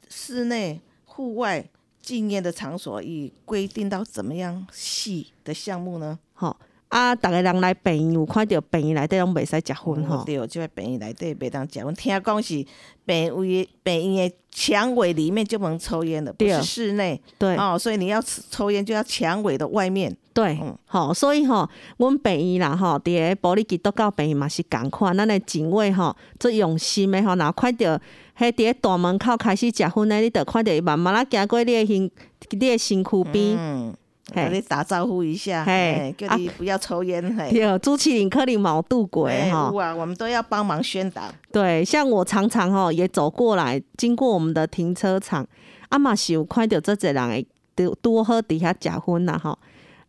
[0.08, 1.68] 室内、户外
[2.02, 6.18] 禁烟的场所，以规定到怎么样细的项目呢？
[6.34, 6.56] 吼、
[6.88, 11.80] 啊，逐个人来病院有看到病院内底拢袂使食薰吼，哦对，即个病院内底袂当食。
[11.80, 12.66] 阮听讲是
[13.04, 17.78] 病院的病院的墙尾里面就不能抽烟的，不对是室内对哦。
[17.78, 20.16] 所以你要抽烟就要墙尾的外面。
[20.32, 28.00] 对嗯，吼、所以吼，阮病院啦吼，伫咧保利基督教病院嘛是共款，咱的警卫吼，最用心的吼，若看到
[28.40, 32.10] 迄伫咧大门口开始食薰的，你着看到伊慢慢啊行过你的身，
[32.48, 33.54] 你的身躯边。
[33.58, 33.94] 嗯，
[34.34, 37.50] 嘿跟你打招呼一下，嘿嘿，叫你不要抽烟，嘿。
[37.50, 41.22] 对，朱启林可能毛度过哎哈有，啊，我们都要帮忙宣导。
[41.52, 45.46] 对，像我常常吼也走过来，经过我们的停车场，
[45.90, 49.58] 啊嘛是有看到这一人会拄拄好伫遐食薰啦吼，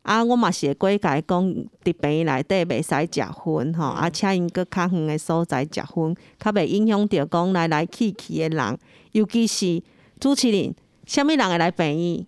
[0.04, 1.44] 啊我嘛是会过甲伊讲，
[1.84, 8.78] 伫病院内底袂使食薰吼，啊请因搁较远的所在食薰，较袂影响着讲来来去去的人，
[9.12, 9.82] 尤其是
[10.20, 10.74] 朱麒麟，
[11.06, 12.26] 虾物人会来病院？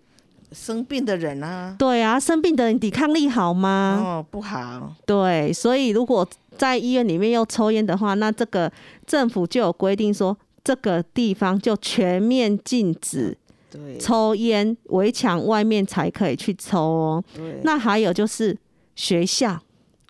[0.52, 4.00] 生病的人啊，对啊，生病的人抵抗力好吗？
[4.00, 6.24] 哦，不好，对，所以如果
[6.56, 8.70] 在医院里面又抽烟的话，那这个
[9.04, 13.36] 政府就有规定说，这个地方就全面禁止
[13.74, 17.24] 对，抽烟，围墙外面才可以去抽哦。
[17.62, 18.56] 那还有就是
[18.94, 19.60] 学校，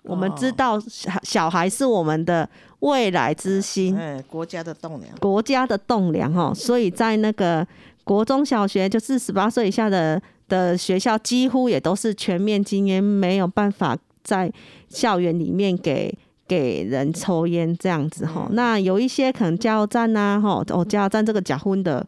[0.03, 2.47] 我们知哦道小小孩是我们的
[2.79, 7.67] 未来之星，嗯，国家的栋梁，国家的栋梁哦，所以在那个
[8.03, 14.51] 国中小学，就是十八岁以下的的学校，几乎也都是全面禁烟，没有办法在
[14.89, 16.15] 校园里面给
[16.47, 18.47] 给人抽烟这样子哈。
[18.51, 22.05] 那有一些可能加油站呐，哈，哦，加油站这个假婚的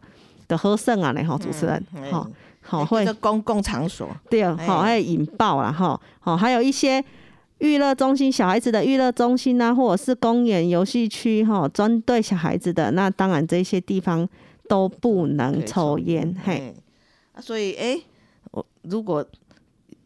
[0.48, 4.66] 的喝剩啊嘞，哈，主持人，好哎会这公共场所，对，哎。
[4.66, 7.02] 好，还有引爆啦，哈，好，还有一些
[7.58, 14.28] 娱乐中心，小孩子的娱乐中心啊，或者是公园、游戏区，哈，针对小孩子的，那当然这些地方
[14.68, 16.74] 都不能抽烟，嘿，
[17.40, 18.00] 所以哎，
[18.50, 19.24] 我如果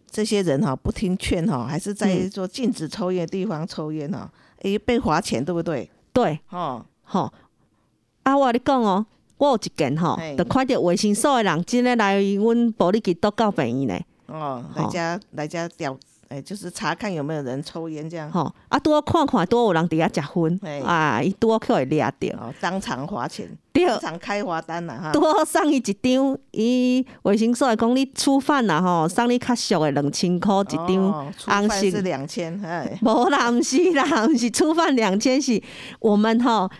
[0.08, 2.30] 这些人哈不听劝哈，还是在嗯。
[2.30, 5.90] 做禁止抽烟的地方抽烟哈，哎，被罚钱，对不对？
[6.12, 7.32] 对，哦，吼，
[8.22, 9.04] 啊，我跟你讲哦，
[9.42, 20.60] 我有一件吼嘿，就看着卫生所的人真诶来阮保利基督教病院呢，哦，来好家来遮调，哎，就是查看有没有人抽烟这样，吼，啊，拄好看看，拄好有人伫遐食薰。
[20.62, 23.84] 嘿，啊，伊拄好去会掠着，哦，当场罚钱，对。
[23.84, 25.10] 当场开罚单啦哈。
[25.12, 25.20] 拄。
[25.20, 35.60] 好送伊一张，伊卫生所会讲你初犯啦吼，送你较俗的两千箍一张红色犯是两千，哎，无啦，毋是啦，毋是初犯两千，是
[35.98, 36.70] 我们吼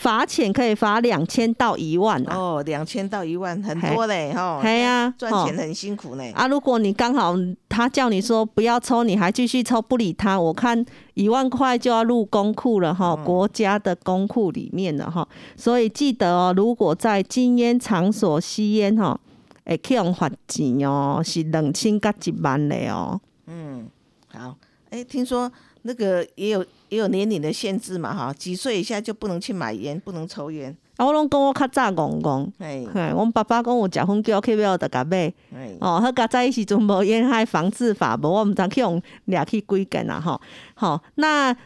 [0.00, 2.34] 罚钱可以罚两千到一万啦。
[2.34, 4.58] 哦，两千到一万，很多嘞哈。
[4.62, 6.24] 嘿啊哦赚钱很辛苦呢。
[6.32, 7.34] 啊，如果你刚好
[7.68, 10.82] 他叫你说不要抽，你还继续抽，不理他，我看
[11.12, 15.28] 一万块就要入公库了哈，国家的公库里面了哈。
[15.54, 19.20] 所以记得哦，如果在禁烟场所吸烟哈，
[19.66, 23.20] 会去用罚钱哦，是两千到一万的哦。
[23.48, 23.86] 嗯，
[24.28, 24.56] 好。
[24.88, 30.76] 哎，听说那个也有也有年龄的限制嘛哈，几岁以下就不能去买烟，不能抽烟。
[30.96, 35.32] 啊，我拢讲我较早戆戆，哎嘿，阮爸爸讲有食薰叫我去买，我就甲买。
[35.54, 40.38] 哎，哦，迄个早迄时阵无烟害防治法，无我毋知去用掠去几件啊，吼。
[40.74, 41.56] 好，那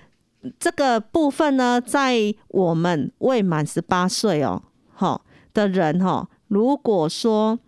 [0.60, 4.62] 这个部分呢，在我们未满十八岁哦，
[4.94, 5.20] 吼
[5.52, 7.58] 的人哈，如果说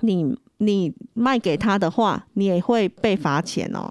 [0.00, 3.90] 你你卖给他的话，你也会被罚钱哦。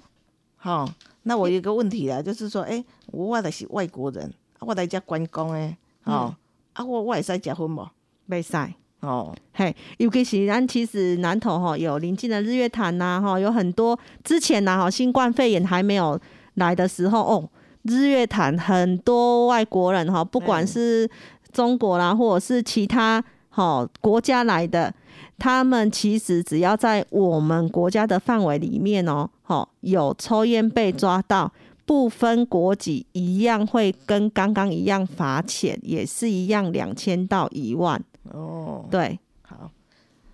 [0.56, 0.88] 好。
[1.24, 4.24] 那我有一个问题啦，就是说，哎，我的是外国人，
[4.58, 6.34] 啊我来家关公哎，哦，
[6.74, 7.88] 啊，我我会使食薰无？
[8.28, 8.72] 袂使。
[9.00, 16.18] 哦，嘿，尤其是咱其实南投哈有临近的日月潭呐哈，有很多之前呐哈新冠肺炎还没有
[16.54, 17.50] 来的时候哦，
[17.82, 21.10] 日月潭很多外国人哈，不管嗯是
[21.52, 24.90] 中国啦或者是其他哈国家来的，
[25.38, 31.52] 他们其实只要在我们国家的范围里面哦，哈有抽烟被抓到。
[31.86, 38.02] 不分国籍，一样会跟刚刚一样罚钱，也是一样两千到一万。
[38.32, 39.70] 哦，对，好，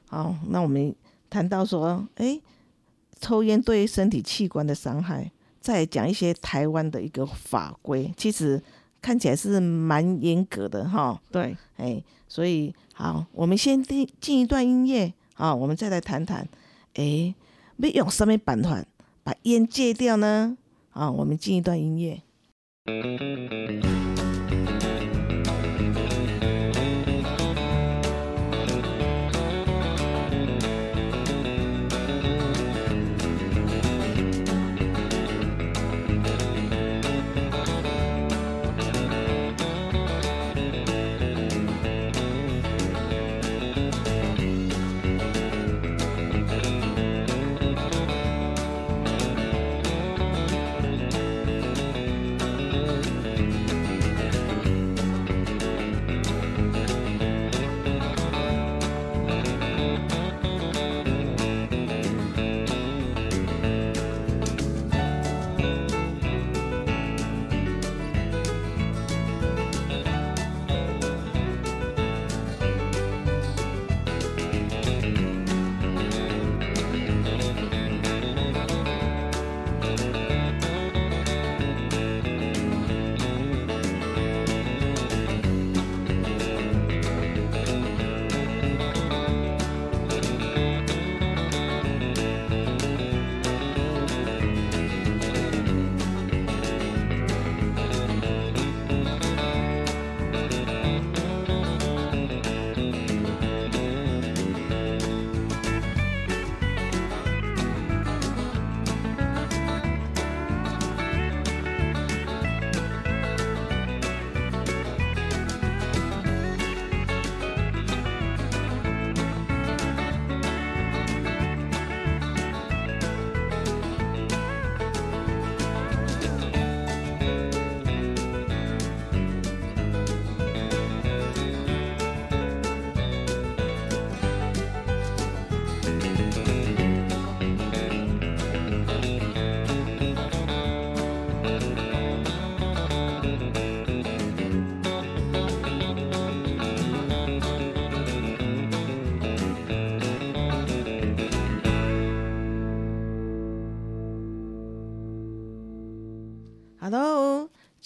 [0.08, 0.94] 好，那我们
[1.28, 2.40] 谈到说，诶，
[3.20, 5.28] 抽烟对身体器官的伤害，
[5.60, 8.62] 再讲一些台湾的一个法规，其实
[9.00, 11.20] 看起来是蛮严格的哈。
[11.30, 16.48] 对，哎，所以好，我们先进进一段音乐啊，我们再来谈谈，
[16.94, 17.34] 哎，
[17.78, 18.84] 要用什么办法
[19.22, 20.56] 把烟戒掉呢？
[20.90, 22.20] 啊，我们进一段音乐。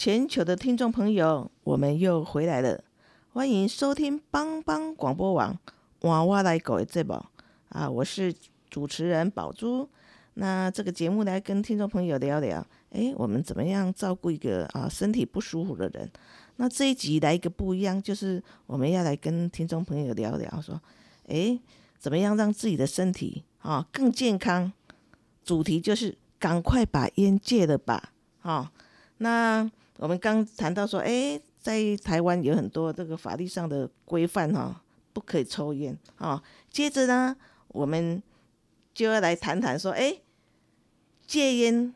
[0.04, 2.84] 全球的听众朋友，我们又回来了，
[3.32, 5.58] 欢迎收听帮帮广播网
[6.00, 7.14] 娃娃来狗的节目
[7.70, 8.30] 啊，我是
[8.68, 9.88] 主持人宝珠。
[10.34, 16.06] 那这个节目来跟听众朋友聊聊，诶，我们怎么样照顾一个啊身体不舒服的人？
[16.56, 20.78] 那这一集来一个不一样，就是我们要来跟听众朋友聊聊，说，
[21.28, 21.58] 诶，
[21.98, 24.70] 怎么样让自己的身体啊更健康？
[25.42, 28.12] 主题就是赶快把烟戒了吧，
[28.42, 28.70] 啊、
[29.16, 34.82] 那我们刚谈到说，诶，在台湾有很多这个法律上的规范哈、
[35.12, 37.36] 不可以抽烟啊、接着呢，
[37.68, 38.22] 我们
[38.92, 40.22] 就要来谈谈说，诶，
[41.26, 41.94] 戒烟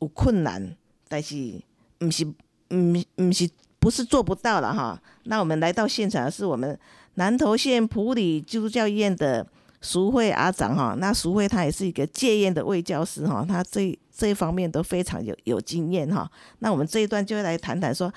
[0.00, 0.76] 有困难，
[1.08, 1.60] 但是
[1.98, 5.02] 不是，唔唔是不是做不到了哈。
[5.24, 6.78] 那我们来到现场的是我们
[7.14, 9.46] 南投县普里基督教医院的
[9.84, 10.96] 淑慧阿长哈。
[10.98, 16.28] 那淑慧她也是一个戒烟的卫教师哈，她这这一方面都非常有有经验哈。
[16.60, 18.12] 那我们这一段就来谈谈说，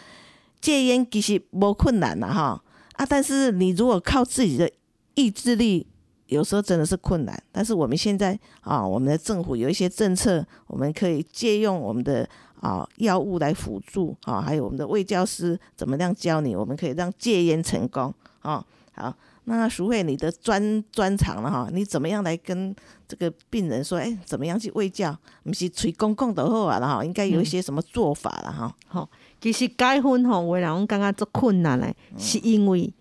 [0.61, 2.63] 戒烟其实不困难了哈
[2.93, 4.71] 啊，但是你如果靠自己的
[5.15, 5.85] 意志力。
[6.27, 12.27] 有时候真的是困难，但是我们现在啊，我们的政府有一些政策，我们可以借用我们的
[12.59, 18.61] 啊药物来辅助啊，还有我们的卫教师怎么样教你，我们可以让戒烟成功啊。
[18.91, 19.15] 好，
[19.49, 22.75] 那淑慧你的专专长了哈，你怎么样来跟
[23.07, 25.17] 这个病人说，哎，怎么样去喂教？
[25.43, 28.75] 不是吹公共的好啊了哈，应该有一些什么做法了哈。
[28.89, 32.93] 吼，其实戒婚吼，有的人拢感觉足困难诶，是因为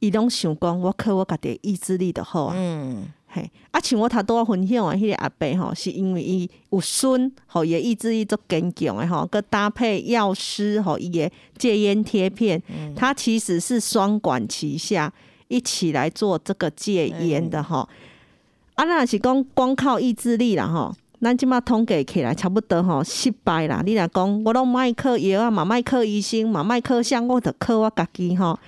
[0.00, 2.54] 伊拢想讲，我靠我家己的意志力就好啊。
[2.54, 12.62] 嗯，嘿，啊，像我头拄仔分享的迄个阿伯吼，是因为伊有孙，吼，伊的意志力足坚强的吼，佮搭配药师吼，伊的戒烟贴片，
[12.94, 15.10] 他其实是双管齐下
[15.54, 17.88] 一起来做这个戒烟的吼。
[18.74, 23.80] 啊，那是讲光靠意志力啦吼，咱即马统计起来差不多吼失败啦。
[23.86, 28.58] 你若讲我拢莫靠药啊，嘛莫靠医生，嘛莫靠相我着靠我家己吼，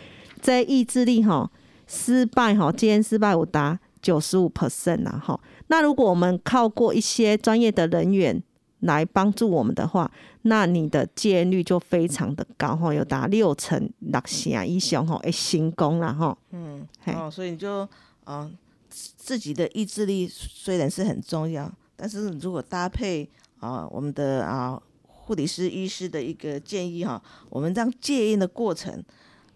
[0.40, 1.50] 这意志力吼
[1.88, 5.40] 失败吼，戒烟失败有达九十五 percent 啦吼。
[5.66, 8.40] 那如果我们靠过一些专业的人员
[8.80, 10.10] 来帮助我们的话，
[10.42, 16.36] 那你的戒烟率就非常的高哈，有达六成六成以上吼会成功啦吼。
[16.50, 17.88] 嗯，哦，所以你就
[18.24, 18.50] 啊、
[18.88, 23.28] 自己的意志力虽然是很重要，但是如果搭配
[23.60, 29.02] 啊、我们的啊护理师、医师的一个建议哈、我们让戒烟的过程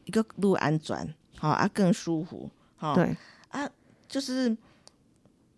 [0.04, 1.06] 一个路安转，
[1.36, 3.16] 好、啊更舒服，好、对
[3.50, 3.70] 啊。
[4.08, 4.56] 就是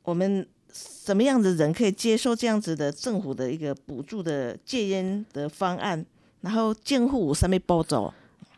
[0.02, 6.04] 我们什么样的人可以接受这样子的政府的一个补助的戒烟的方案，
[6.40, 8.12] 然后监护有什么步骤？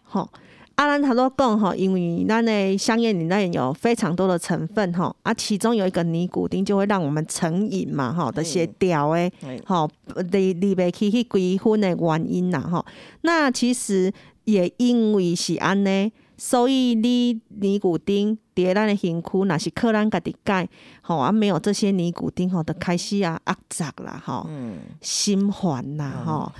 [0.05, 0.29] 吼。
[0.77, 9.89] 啊，咱头拄讲吼，因为咱的香烟里面有非常多的成分吼，啊，其中有一个尼古丁就会让我们成瘾嘛吼，的些调诶哎吼，
[10.33, 12.85] 离离袂去迄几分的原因啦吼。
[13.21, 14.13] 那其实
[14.47, 20.69] 也因为是安尼，所以你尼古丁伫咱的身躯，若是靠咱家己改
[21.01, 26.53] 吼，啊没有这些尼古丁吼，就开始啊压榨啦吼，嗯，心烦啦吼，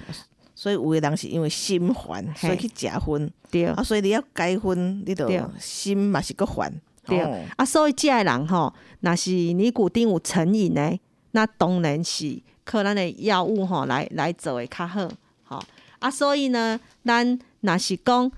[0.55, 3.31] 所以有的人是因为心烦，所以去食薰。
[3.51, 3.67] 对。
[3.67, 5.43] 啊，所以你要改薰，你就对。
[5.59, 6.73] 心嘛是个烦。
[7.05, 7.21] 对。
[7.21, 10.99] 哦啊，所以遮个人吼，若是尼古丁有成瘾的，
[11.33, 15.09] 那当然是靠咱的药物吼来来做会较好，
[15.43, 15.61] 吼。
[15.99, 18.31] 啊，所以呢，咱若是讲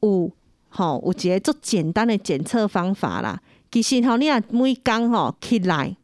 [0.00, 0.30] 有
[0.72, 3.40] 吼有一个足简单的检测方法啦。
[3.70, 5.96] 其实吼，你若每工吼起来。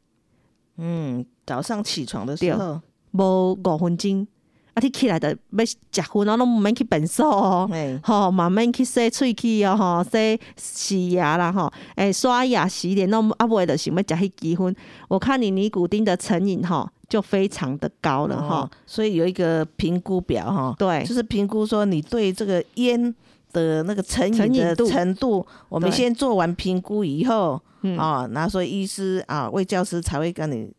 [0.76, 4.26] 嗯，早上起床的时候，无五分钟，
[4.74, 7.68] 啊，你起来的要食薰哦，拢毋免去便所哦。
[7.72, 14.74] 哎，吼，慢慢去洗喙齿哦，吼，洗洗牙啦，吼，诶，刷牙、洗脸，拢啊，袂着想要食迄支薰。
[15.08, 21.02] 我看你尼古丁的成瘾吼，就非常的高了哈、哦，所以有一个评估表哈，对。
[21.04, 23.14] 就是评估说你对这个烟
[23.58, 27.98] 的那个成瘾的程度，我们先做完评估以后，嗯。
[27.98, 30.70] 啊，然后所以医师啊、卫教师才会跟你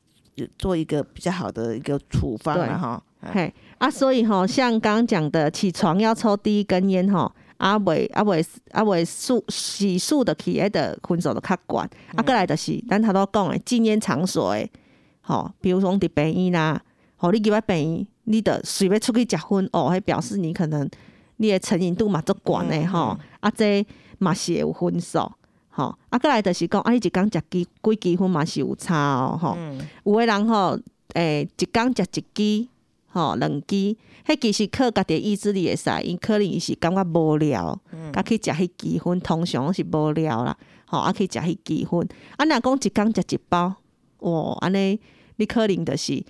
[0.57, 2.67] 做一个比较好的一个处方对。
[2.67, 3.03] 了哈。
[3.21, 14.71] 哎嘿啊，所以吼，像刚刚讲的，起床要抽第一根烟吼，啊袂啊袂啊袂速洗漱的起来的分数就较悬，啊，过来就是咱头拄讲的禁烟场所诶，
[15.19, 16.81] 吼，比如说伫病院啦，
[17.17, 20.89] 吼，你入去病院，你得随便出去食薰，哦，迄表示你可能
[21.41, 23.85] 你的成瘾度嘛足悬的吼，啊，这
[24.17, 25.19] 嘛是会有分数。
[25.69, 29.79] 吼，啊，过来就是讲，啊，你一工食几几支薰嘛是有差哦，吼、嗯。
[30.03, 30.77] 有诶人吼，
[31.13, 32.67] 诶、一工食一支，
[33.07, 33.95] 吼两支，
[34.27, 37.79] 迄其实靠家己的意志力会使，因可能伊是感觉无聊，
[38.11, 43.73] 甲、去食迄支薰，通常拢是无聊啦，吼，啊去食迄支薰，啊若讲一工食一包，
[44.19, 44.99] 哇，安尼
[45.37, 46.21] 你可能就是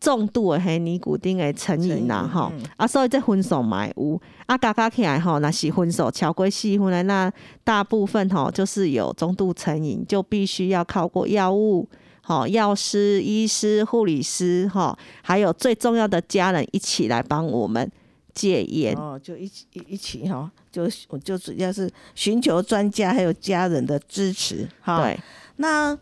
[0.00, 11.88] 重度的迄尼古丁的成瘾啦，吼、嗯啊，所以这分数嘛会有，啊加加起来吼，若是分手超过四分的，那大部分吼就是有中度成瘾，就必须要靠过药物。
[12.24, 17.90] 好，药师、医师、护理师，哈，还有最重要的家人一起来帮我们
[18.32, 18.96] 戒烟。
[18.96, 25.18] 哦，就一起一一起哈，就我就主要是寻求专家还有家人的支持哈。，对，
[25.56, 25.98] 那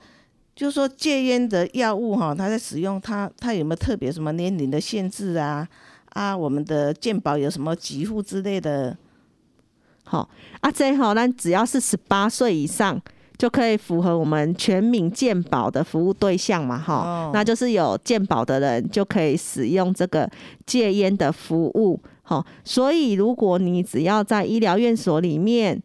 [0.60, 5.66] 就是说戒烟的药物哈，它在使用它它有没有特别什么年龄的限制啊？
[6.10, 8.94] 啊，我们的健保有什么给付之类的？
[10.04, 10.28] 好
[10.60, 13.00] 啊，这吼，咱只要是十八岁以上，
[13.38, 20.30] 就可以符合我们全民健保的服务对象嘛，哈、哦那就是有健保的人就可以使用这个
[20.66, 25.82] 戒烟的服务，好，所以如果你只要在医疗院所里面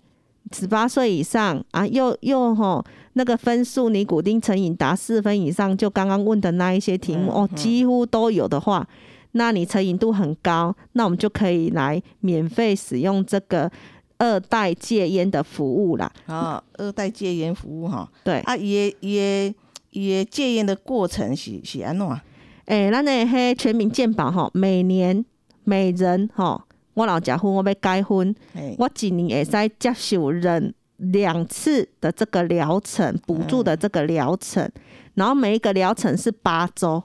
[0.51, 2.83] 十八岁以上啊，又又吼
[3.17, 8.85] 那个分数尼古丁成瘾达四分以上，就刚刚问的那一些题目、哦，几乎都有的话，
[9.31, 13.71] 那你成瘾度很高，那我们就可以来免费使用这个
[14.17, 16.11] 二代戒烟的服务啦。
[16.25, 18.09] 啊，二代戒烟服务哈。
[18.23, 19.55] 对，啊，伊的伊的
[19.91, 22.07] 伊的戒烟的过程是是安怎？
[22.65, 25.23] 诶、咱的迄全民健保吼，每年
[25.63, 26.61] 每人吼，
[26.95, 34.69] 我老家婚我要改婚，哎，我一年会使接受人两次的这个疗程，补助的这个疗程，
[35.15, 37.03] 然后每一个疗程是八周，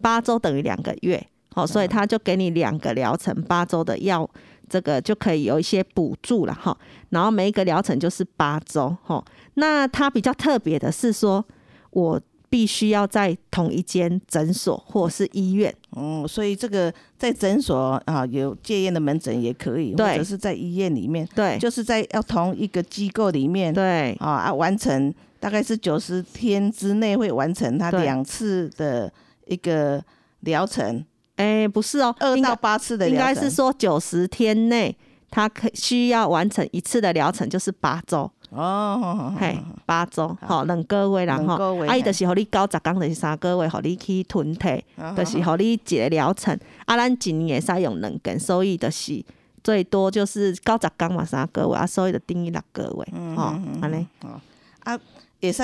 [0.00, 1.24] 八周等于两个月，
[1.54, 4.28] 好，所以他就给你两个疗程，八周的药，
[4.68, 6.76] 这个就可以有一些补助了哈。
[7.10, 9.24] 然后每一个疗程就是八周哈。
[9.54, 11.44] 那它比较特别的是说，
[11.90, 12.20] 我
[12.50, 15.74] 必须要在同一间诊所或是医院。
[15.90, 28.02] 哦，所以这个在诊所啊有戒烟的门诊也可以，或者是在医院里面，对，就是在要同一个机构里面，对，啊啊完成，大概是九十天之内会完成他对。
[28.02, 29.12] 两次的
[29.46, 30.02] 一个
[30.40, 31.04] 疗程，
[31.36, 34.96] 哎、不是哦，二到八次的应该是说九十天内，
[35.30, 49.22] 他可需要完成一次的疗程，就是八周，哦，嘿，八周，吼，两个月啦吼啊，伊嘿就是互你九十工，就是三个月，互你去囤体，哦就是互你一个疗程，啊，咱一年会使用两根，所以就是
[49.62, 54.06] 最多就是九十工嘛，三个月，啊，所以就等于六个月，嗯吼，安尼，
[54.84, 54.98] 啊，
[55.40, 55.62] 会使，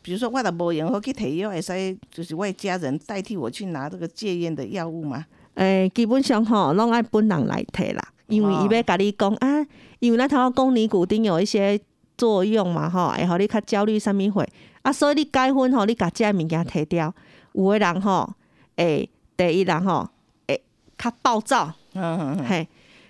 [0.00, 5.24] 比如说我若无用好去摕药，会使就是我的家人代替我去拿这个戒烟的药物嘛？
[5.54, 8.66] 诶、基本上吼，拢爱本人来摕啦，因为哦。
[8.68, 9.66] 伊要甲你讲啊，
[9.98, 11.78] 因为咱头仔讲尼古丁有一些
[12.22, 14.46] 作用嘛，吼，会互你较焦虑啥物货
[14.82, 17.12] 啊，所以你解昏吼，你甲遮物件摕掉，
[17.54, 18.32] 有诶人吼，
[18.76, 20.08] 会第一人吼，
[20.46, 20.62] 会
[20.96, 22.68] 较暴躁，嗯嗯嘿，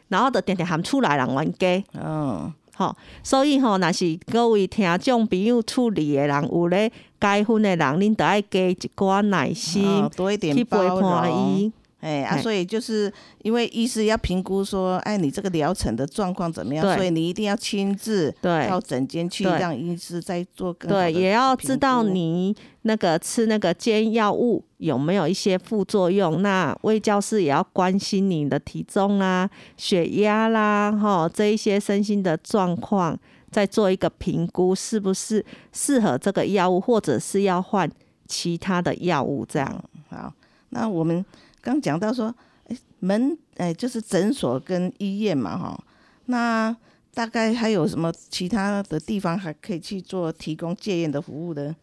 [0.08, 1.84] 然后就定定含厝内人冤家。
[1.92, 6.90] 嗯，吼，所以吼，若是各位听众朋友处理的人，有咧
[7.20, 10.08] 解婚的人，恁得爱加一寡耐心
[10.54, 11.30] 去陪伴。
[11.30, 11.70] 伊。
[12.03, 13.11] 哎啊，所以就是
[13.42, 26.42] 因为医师要评估说，哎，你这个疗程的状况怎么样，所以你一定要亲自对到诊间去，让医师再做更对，也要知道你那个吃那个煎药物有没有一些副作用。
[26.42, 33.16] 那卫教师也要关心你的体重啊、血压啦，哈，这一些身心的状况，
[33.53, 37.88] 再做一个评估，是不是适合这个药物，或者是要换
[38.26, 39.84] 其他的药物这样。
[40.11, 40.32] 好，
[40.70, 41.24] 那我们
[41.62, 42.34] 刚讲到说，
[42.68, 45.84] 哎，门哎就是诊所跟医院嘛，哈，
[46.26, 46.76] 那
[47.14, 51.74] 大概还有什么其他的地方还可以去做提供戒烟的服务的？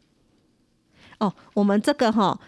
[1.20, 2.40] 哦，我们这个哈，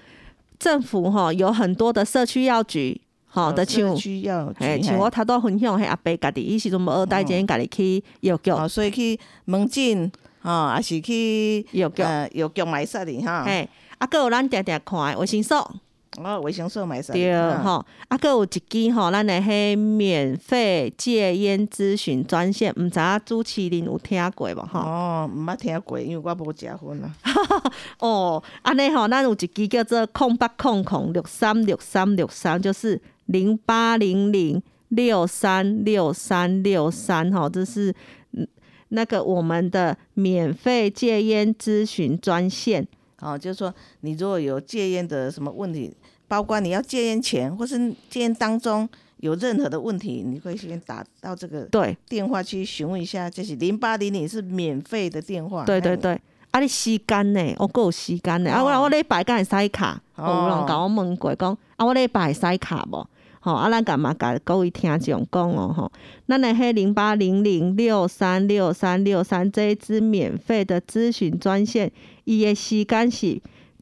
[0.60, 3.96] 政府哈有很多的社区药局，好的社像。
[3.96, 10.12] 区要嘿，嘿像我头拄分享，迄阿伯家己，伊时阵无二大间，家己去药局，哦，所以去门诊
[10.42, 13.44] 哦，还是去药局，呃药局买啥的哈？
[13.44, 13.68] 哎，
[14.00, 15.76] 啊，搁有咱定定看的卫生所，
[16.18, 17.14] 哦，维生素买啥？
[17.14, 24.80] 对嗯吼，啊，搁有一支吼，咱的迄免费戒烟咨询专线，毋知影主持人有听过无吼？
[24.82, 27.16] 哦，毋捌听过，因为我无食薰啊。
[28.00, 37.96] 哦，安尼吼，咱有一支叫做空八空空六三六三六三，就是零八零零六三六三六三，吼，这是
[38.34, 38.46] 嗯
[38.90, 42.86] 那个我们的免费戒烟咨询专线。
[43.22, 45.96] 哦，就是说你如果有戒烟的什么问题，
[46.32, 47.78] 包括你要戒烟前或是
[48.10, 55.66] 戒烟当中有任何的问题，你可以先打到这个对电话去询问一下，这是零八零零是免费的电话。
[55.66, 56.18] 对对对，
[56.52, 57.54] 啊，你时间呢？
[57.58, 58.50] 我够有时间呢。
[58.50, 60.02] 啊，我哦我礼拜敢会使卡？
[60.18, 63.06] 有人甲我问过，讲啊，我礼拜会使卡无？
[63.42, 65.92] 吼，啊，咱干嘛甲各位听众讲哦，吼，
[66.30, 71.92] 咱的迄零八零零六三六三六三这一支免费的咨询专线，
[72.24, 73.42] 伊的时间是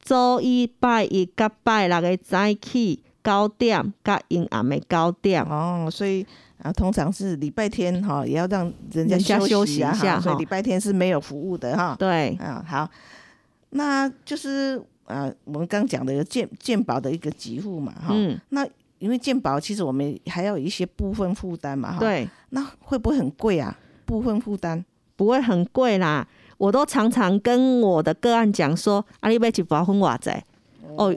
[0.10, 5.44] 周一、拜一、甲拜六的早起九点，甲阴暗的九点。
[5.44, 6.26] 哦，所以
[6.64, 11.96] 啊，通常是礼拜天哈、也要让人家休休息啊哈所以一下哈礼拜天是没有服务的哈。
[12.00, 12.90] 对，啊，好，
[13.70, 18.08] 那就是啊，我们刚讲的有健健保的一个给付嘛哈。
[18.10, 22.00] 嗯，那因为健保其实我们还要有一些部分负担嘛哈。。
[22.00, 22.28] 对。
[22.50, 23.78] 那会不会很贵啊？
[24.06, 24.84] 部分负担？
[25.16, 26.28] 不会很贵啦。
[26.60, 30.30] 我都常常跟我的个案讲说，啊，你要一包薰偌济？
[30.98, 31.16] 哦，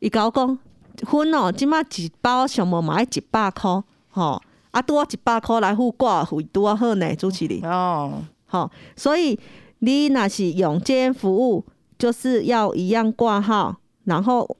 [0.00, 0.58] 伊甲我讲，
[1.02, 9.38] 薰哦，即马一包上无嘛要一百箍，吼，啊，拄啊一百箍来付挂费拄啊好呢，主持人，哦，吼，所以
[9.78, 11.64] 你若是用这服务，
[11.96, 14.56] 就是要一样挂号，然后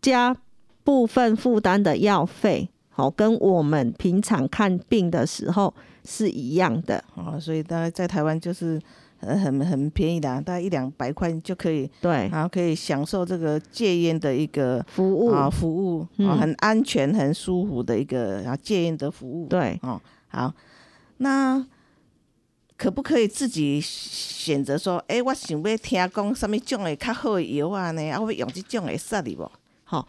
[0.00, 0.36] 加
[0.84, 5.74] 部分负担的药费，好，跟我们平常看病的时候
[6.04, 8.80] 是一样的，哦，所以大概在台湾就是
[9.20, 19.46] 呃很很便宜的、啊，大概一两百块就可以，对，然后可以享受这个戒烟的一个服务，啊服务，嗯啊很安全、很舒服的一个啊戒烟的服务。
[19.48, 19.78] 对。
[19.82, 20.52] 哦，好，
[21.18, 21.64] 那
[22.76, 28.10] 可不可以自己选择说，诶、我想要听讲什么种的较好的药啊呢？
[28.10, 29.50] 啊，我要用这种的杀的无？
[29.84, 30.06] 好，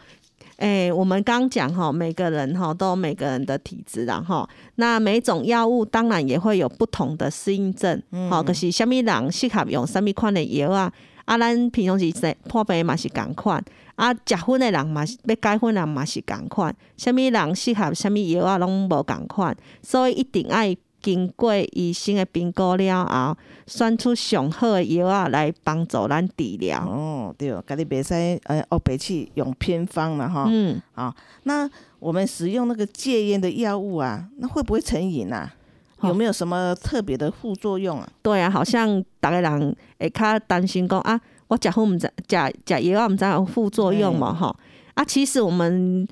[0.61, 4.47] 诶、我们刚讲哈，每个人哈都有每个人的体质啦哈。
[4.75, 7.99] 那每种药物当然也会有不同的适应症，
[8.29, 10.93] 好、可是什么人适合用什么款的药啊？
[11.25, 13.63] 啊，咱平常时说破病嘛是共款，
[13.95, 26.79] 啊，食薰的人嘛是要解薰的人嘛是共款，什么人适合什么药啊，拢无共款，所以一定爱经过医生的评估了后，选出上好的药啊来帮助咱治疗。
[26.87, 30.45] 哦，对，家己袂使呃哦白去用偏方了哈。
[30.47, 35.53] 嗯，啊，那我们使用那个戒烟的药物啊，那会不会成瘾啊？
[35.99, 38.09] 哦有没有什么特别的副作用啊？
[38.23, 38.87] 对啊，好像
[39.21, 44.55] 逐个人会较担心讲啊，我食好毋知食食药啊，毋知有副作用嘛吼。
[44.95, 46.07] 啊，其实我们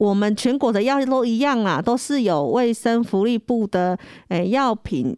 [0.00, 3.98] 我们全国的药都一样啦，都是有卫生福利部的
[4.28, 5.14] 诶药品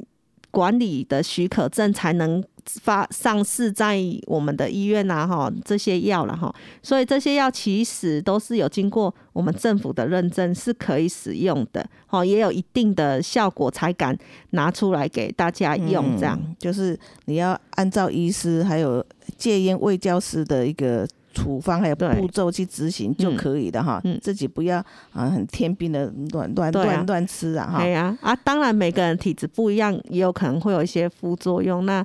[0.50, 2.42] 管理的许可证才能
[2.82, 6.52] 发上市在我们的医院呐、哈，这些药了哈，
[6.82, 14.18] 所以这些药其实都是有经过我们政府的认证，是可以使用的，哈，也有一定的效果才敢
[14.50, 16.36] 拿出来给大家用，这样。
[16.42, 19.04] 嗯就是你要按照医师还有
[19.38, 24.78] 戒烟卫教师的一个处方还有对步骤去执行就可以的哈，嗯自己不要
[25.12, 27.90] 啊很天兵的乱乱乱乱吃啊哈对。
[27.90, 31.84] 呀、啊，当然每个人体质不一样，也有可能会有一些副作用。
[31.84, 32.04] 那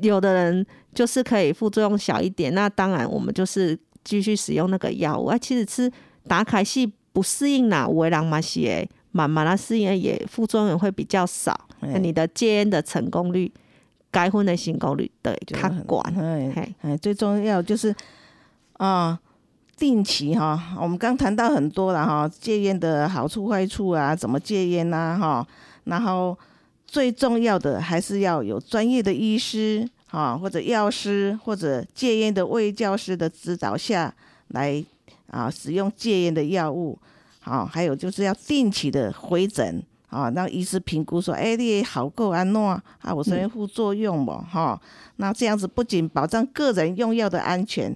[0.00, 5.26] 有的人就是可以副作用小一点，那当然我们就是继续使用那个药物。
[5.26, 5.90] 啊，其实吃
[6.26, 11.58] 打卡是不适应啦，有的人嘛是会慢慢的适应，也副作用也会比较少，
[12.00, 13.50] 你的戒烟的成功率、
[14.10, 16.02] 该婚的成功率对就很较管。
[16.82, 17.94] 哎，最重要就是
[18.78, 19.20] 啊，
[19.76, 25.46] 定期哈，我们刚谈到很多了哈，戒烟的好处坏处啊，怎么戒烟呐哈，
[25.84, 26.36] 然后
[26.86, 34.14] 最重要的还是要有专业的医师哈，或者药师或者戒烟的卫教师的指导下
[34.48, 34.84] 来
[35.30, 36.98] 啊，使用戒烟的药物，
[37.40, 39.82] 好，还有就是要定期的回诊。
[40.10, 42.70] 啊，让医师评估说，哎、你好够安诺
[43.02, 44.42] 啊，我什么副作用嘛？
[44.50, 44.80] 哈、
[45.16, 47.94] 那这样子不仅保障个人用药的安全，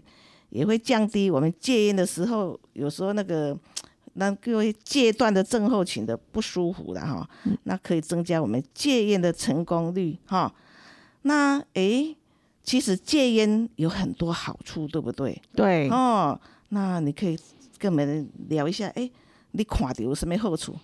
[0.52, 3.58] 也会降低我们戒烟的时候，有时候那个
[4.14, 7.28] 那各位戒断的症候群的不舒服了哈。
[7.64, 10.52] 那可以增加我们戒烟的成功率哈。
[11.22, 12.14] 那诶，
[12.62, 15.40] 其实戒烟有很多好处，对不对？
[15.56, 16.38] 对，哦，
[16.68, 17.38] 那你可以
[17.78, 19.10] 跟我们聊一下，诶，
[19.52, 20.76] 你看到有什么好处？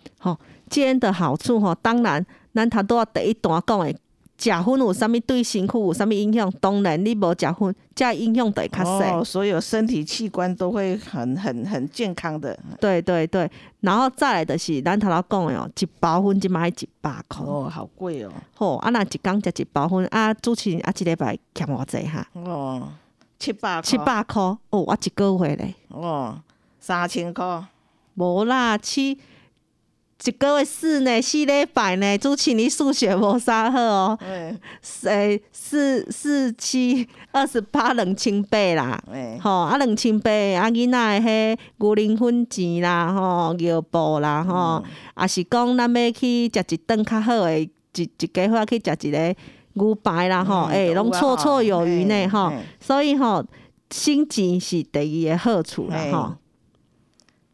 [0.70, 3.94] 戒烟的好处吼，当然咱他都要第一段讲的，
[4.38, 6.48] 食薰有啥物对身躯有啥物影响？
[6.60, 9.04] 当然你无食薰，这影响就会较细。
[9.10, 12.56] 哦，所有身体器官都会很很很健康的。
[12.80, 18.30] 对对对，然后再来就是咱头头讲的哦，一包薰即摆一百箍，哦，好贵哦。
[18.54, 22.24] 吼啊，若一工食一包薰，啊，主持人啊，一礼拜欠偌济哈？
[22.34, 22.92] 哦，
[23.38, 26.40] 七百七块百箍哦，我一个月咧，哦，
[26.78, 27.42] 三千箍。
[28.14, 29.18] 无啦，七
[30.24, 34.18] 一个月四呢，四礼拜呢，主持人你数学无啥好哦，
[34.80, 39.00] 四四七二十八两千八啦。
[39.12, 44.82] 哎，吼、啊，两千八，啊，囡仔的迄牛奶粉钱啦，吼，尿布啦，吼，
[45.20, 49.36] 也是讲咱要去食一顿较好的，一一家伙去食一个
[49.74, 52.56] 牛排啦，吼，嗯诶、拢绰绰有余呢，吼、嘿。
[52.80, 53.44] 所以吼、
[53.90, 56.12] 省钱是第二个好处啦，嘿。
[56.12, 56.34] 吼，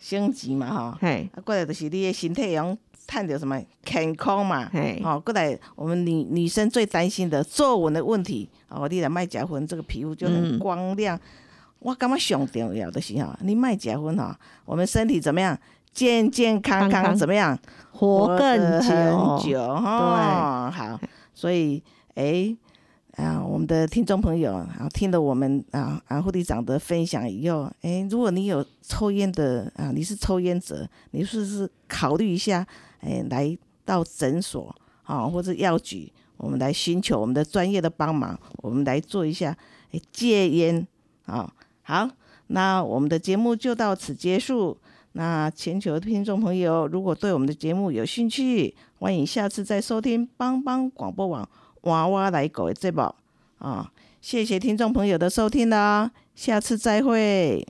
[0.04, 0.98] 升级嘛吼。
[1.00, 2.76] 嘿，啊，过来就是你的身体用
[3.06, 4.68] 趁着什么健康嘛。
[4.70, 8.46] 嘿，哦，过来我们女女生最担心的皱纹的问题。
[8.68, 11.18] 哦，你若卖假婚，这个皮肤就很嗯光亮。
[11.78, 14.34] 我感觉上重要的是吼，你卖假婚吼，
[14.66, 15.58] 我们身体怎么样？
[15.94, 17.58] 健健康康，怎么样？
[17.92, 20.70] 活更得久，很久哈。
[20.70, 21.00] 好，
[21.32, 21.82] 所以
[22.14, 22.54] 哎。
[23.16, 32.66] 啊，我们的听众朋友啊，听了我们啊啊护理长的分享以后，哎，如果你有抽烟的啊，你是抽烟者，你是不是考虑一下，
[33.00, 39.56] 哎，来到诊所啊或者药局，我们来寻求我们的专业的帮忙，我们来做一下
[39.92, 40.84] 哎戒烟
[41.26, 41.52] 啊。
[41.82, 42.08] 好，
[42.48, 44.76] 那我们的节目就到此结束。
[45.12, 51.48] 那全球的听众朋友，如果对我们的节目有兴趣，欢迎下次再收听帮帮广播网
[51.84, 53.02] 娃娃来狗的节目
[53.58, 53.90] 啊！
[54.20, 57.66] 谢谢听众朋友的收听啦，下次再会。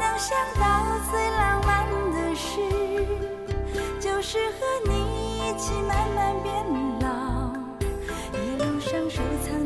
[0.00, 2.58] 能想到最浪漫的事
[4.00, 6.54] 就是和你一起慢慢变
[7.00, 7.52] 老。
[8.32, 9.59] 一路上收藏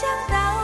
[0.00, 0.57] 想到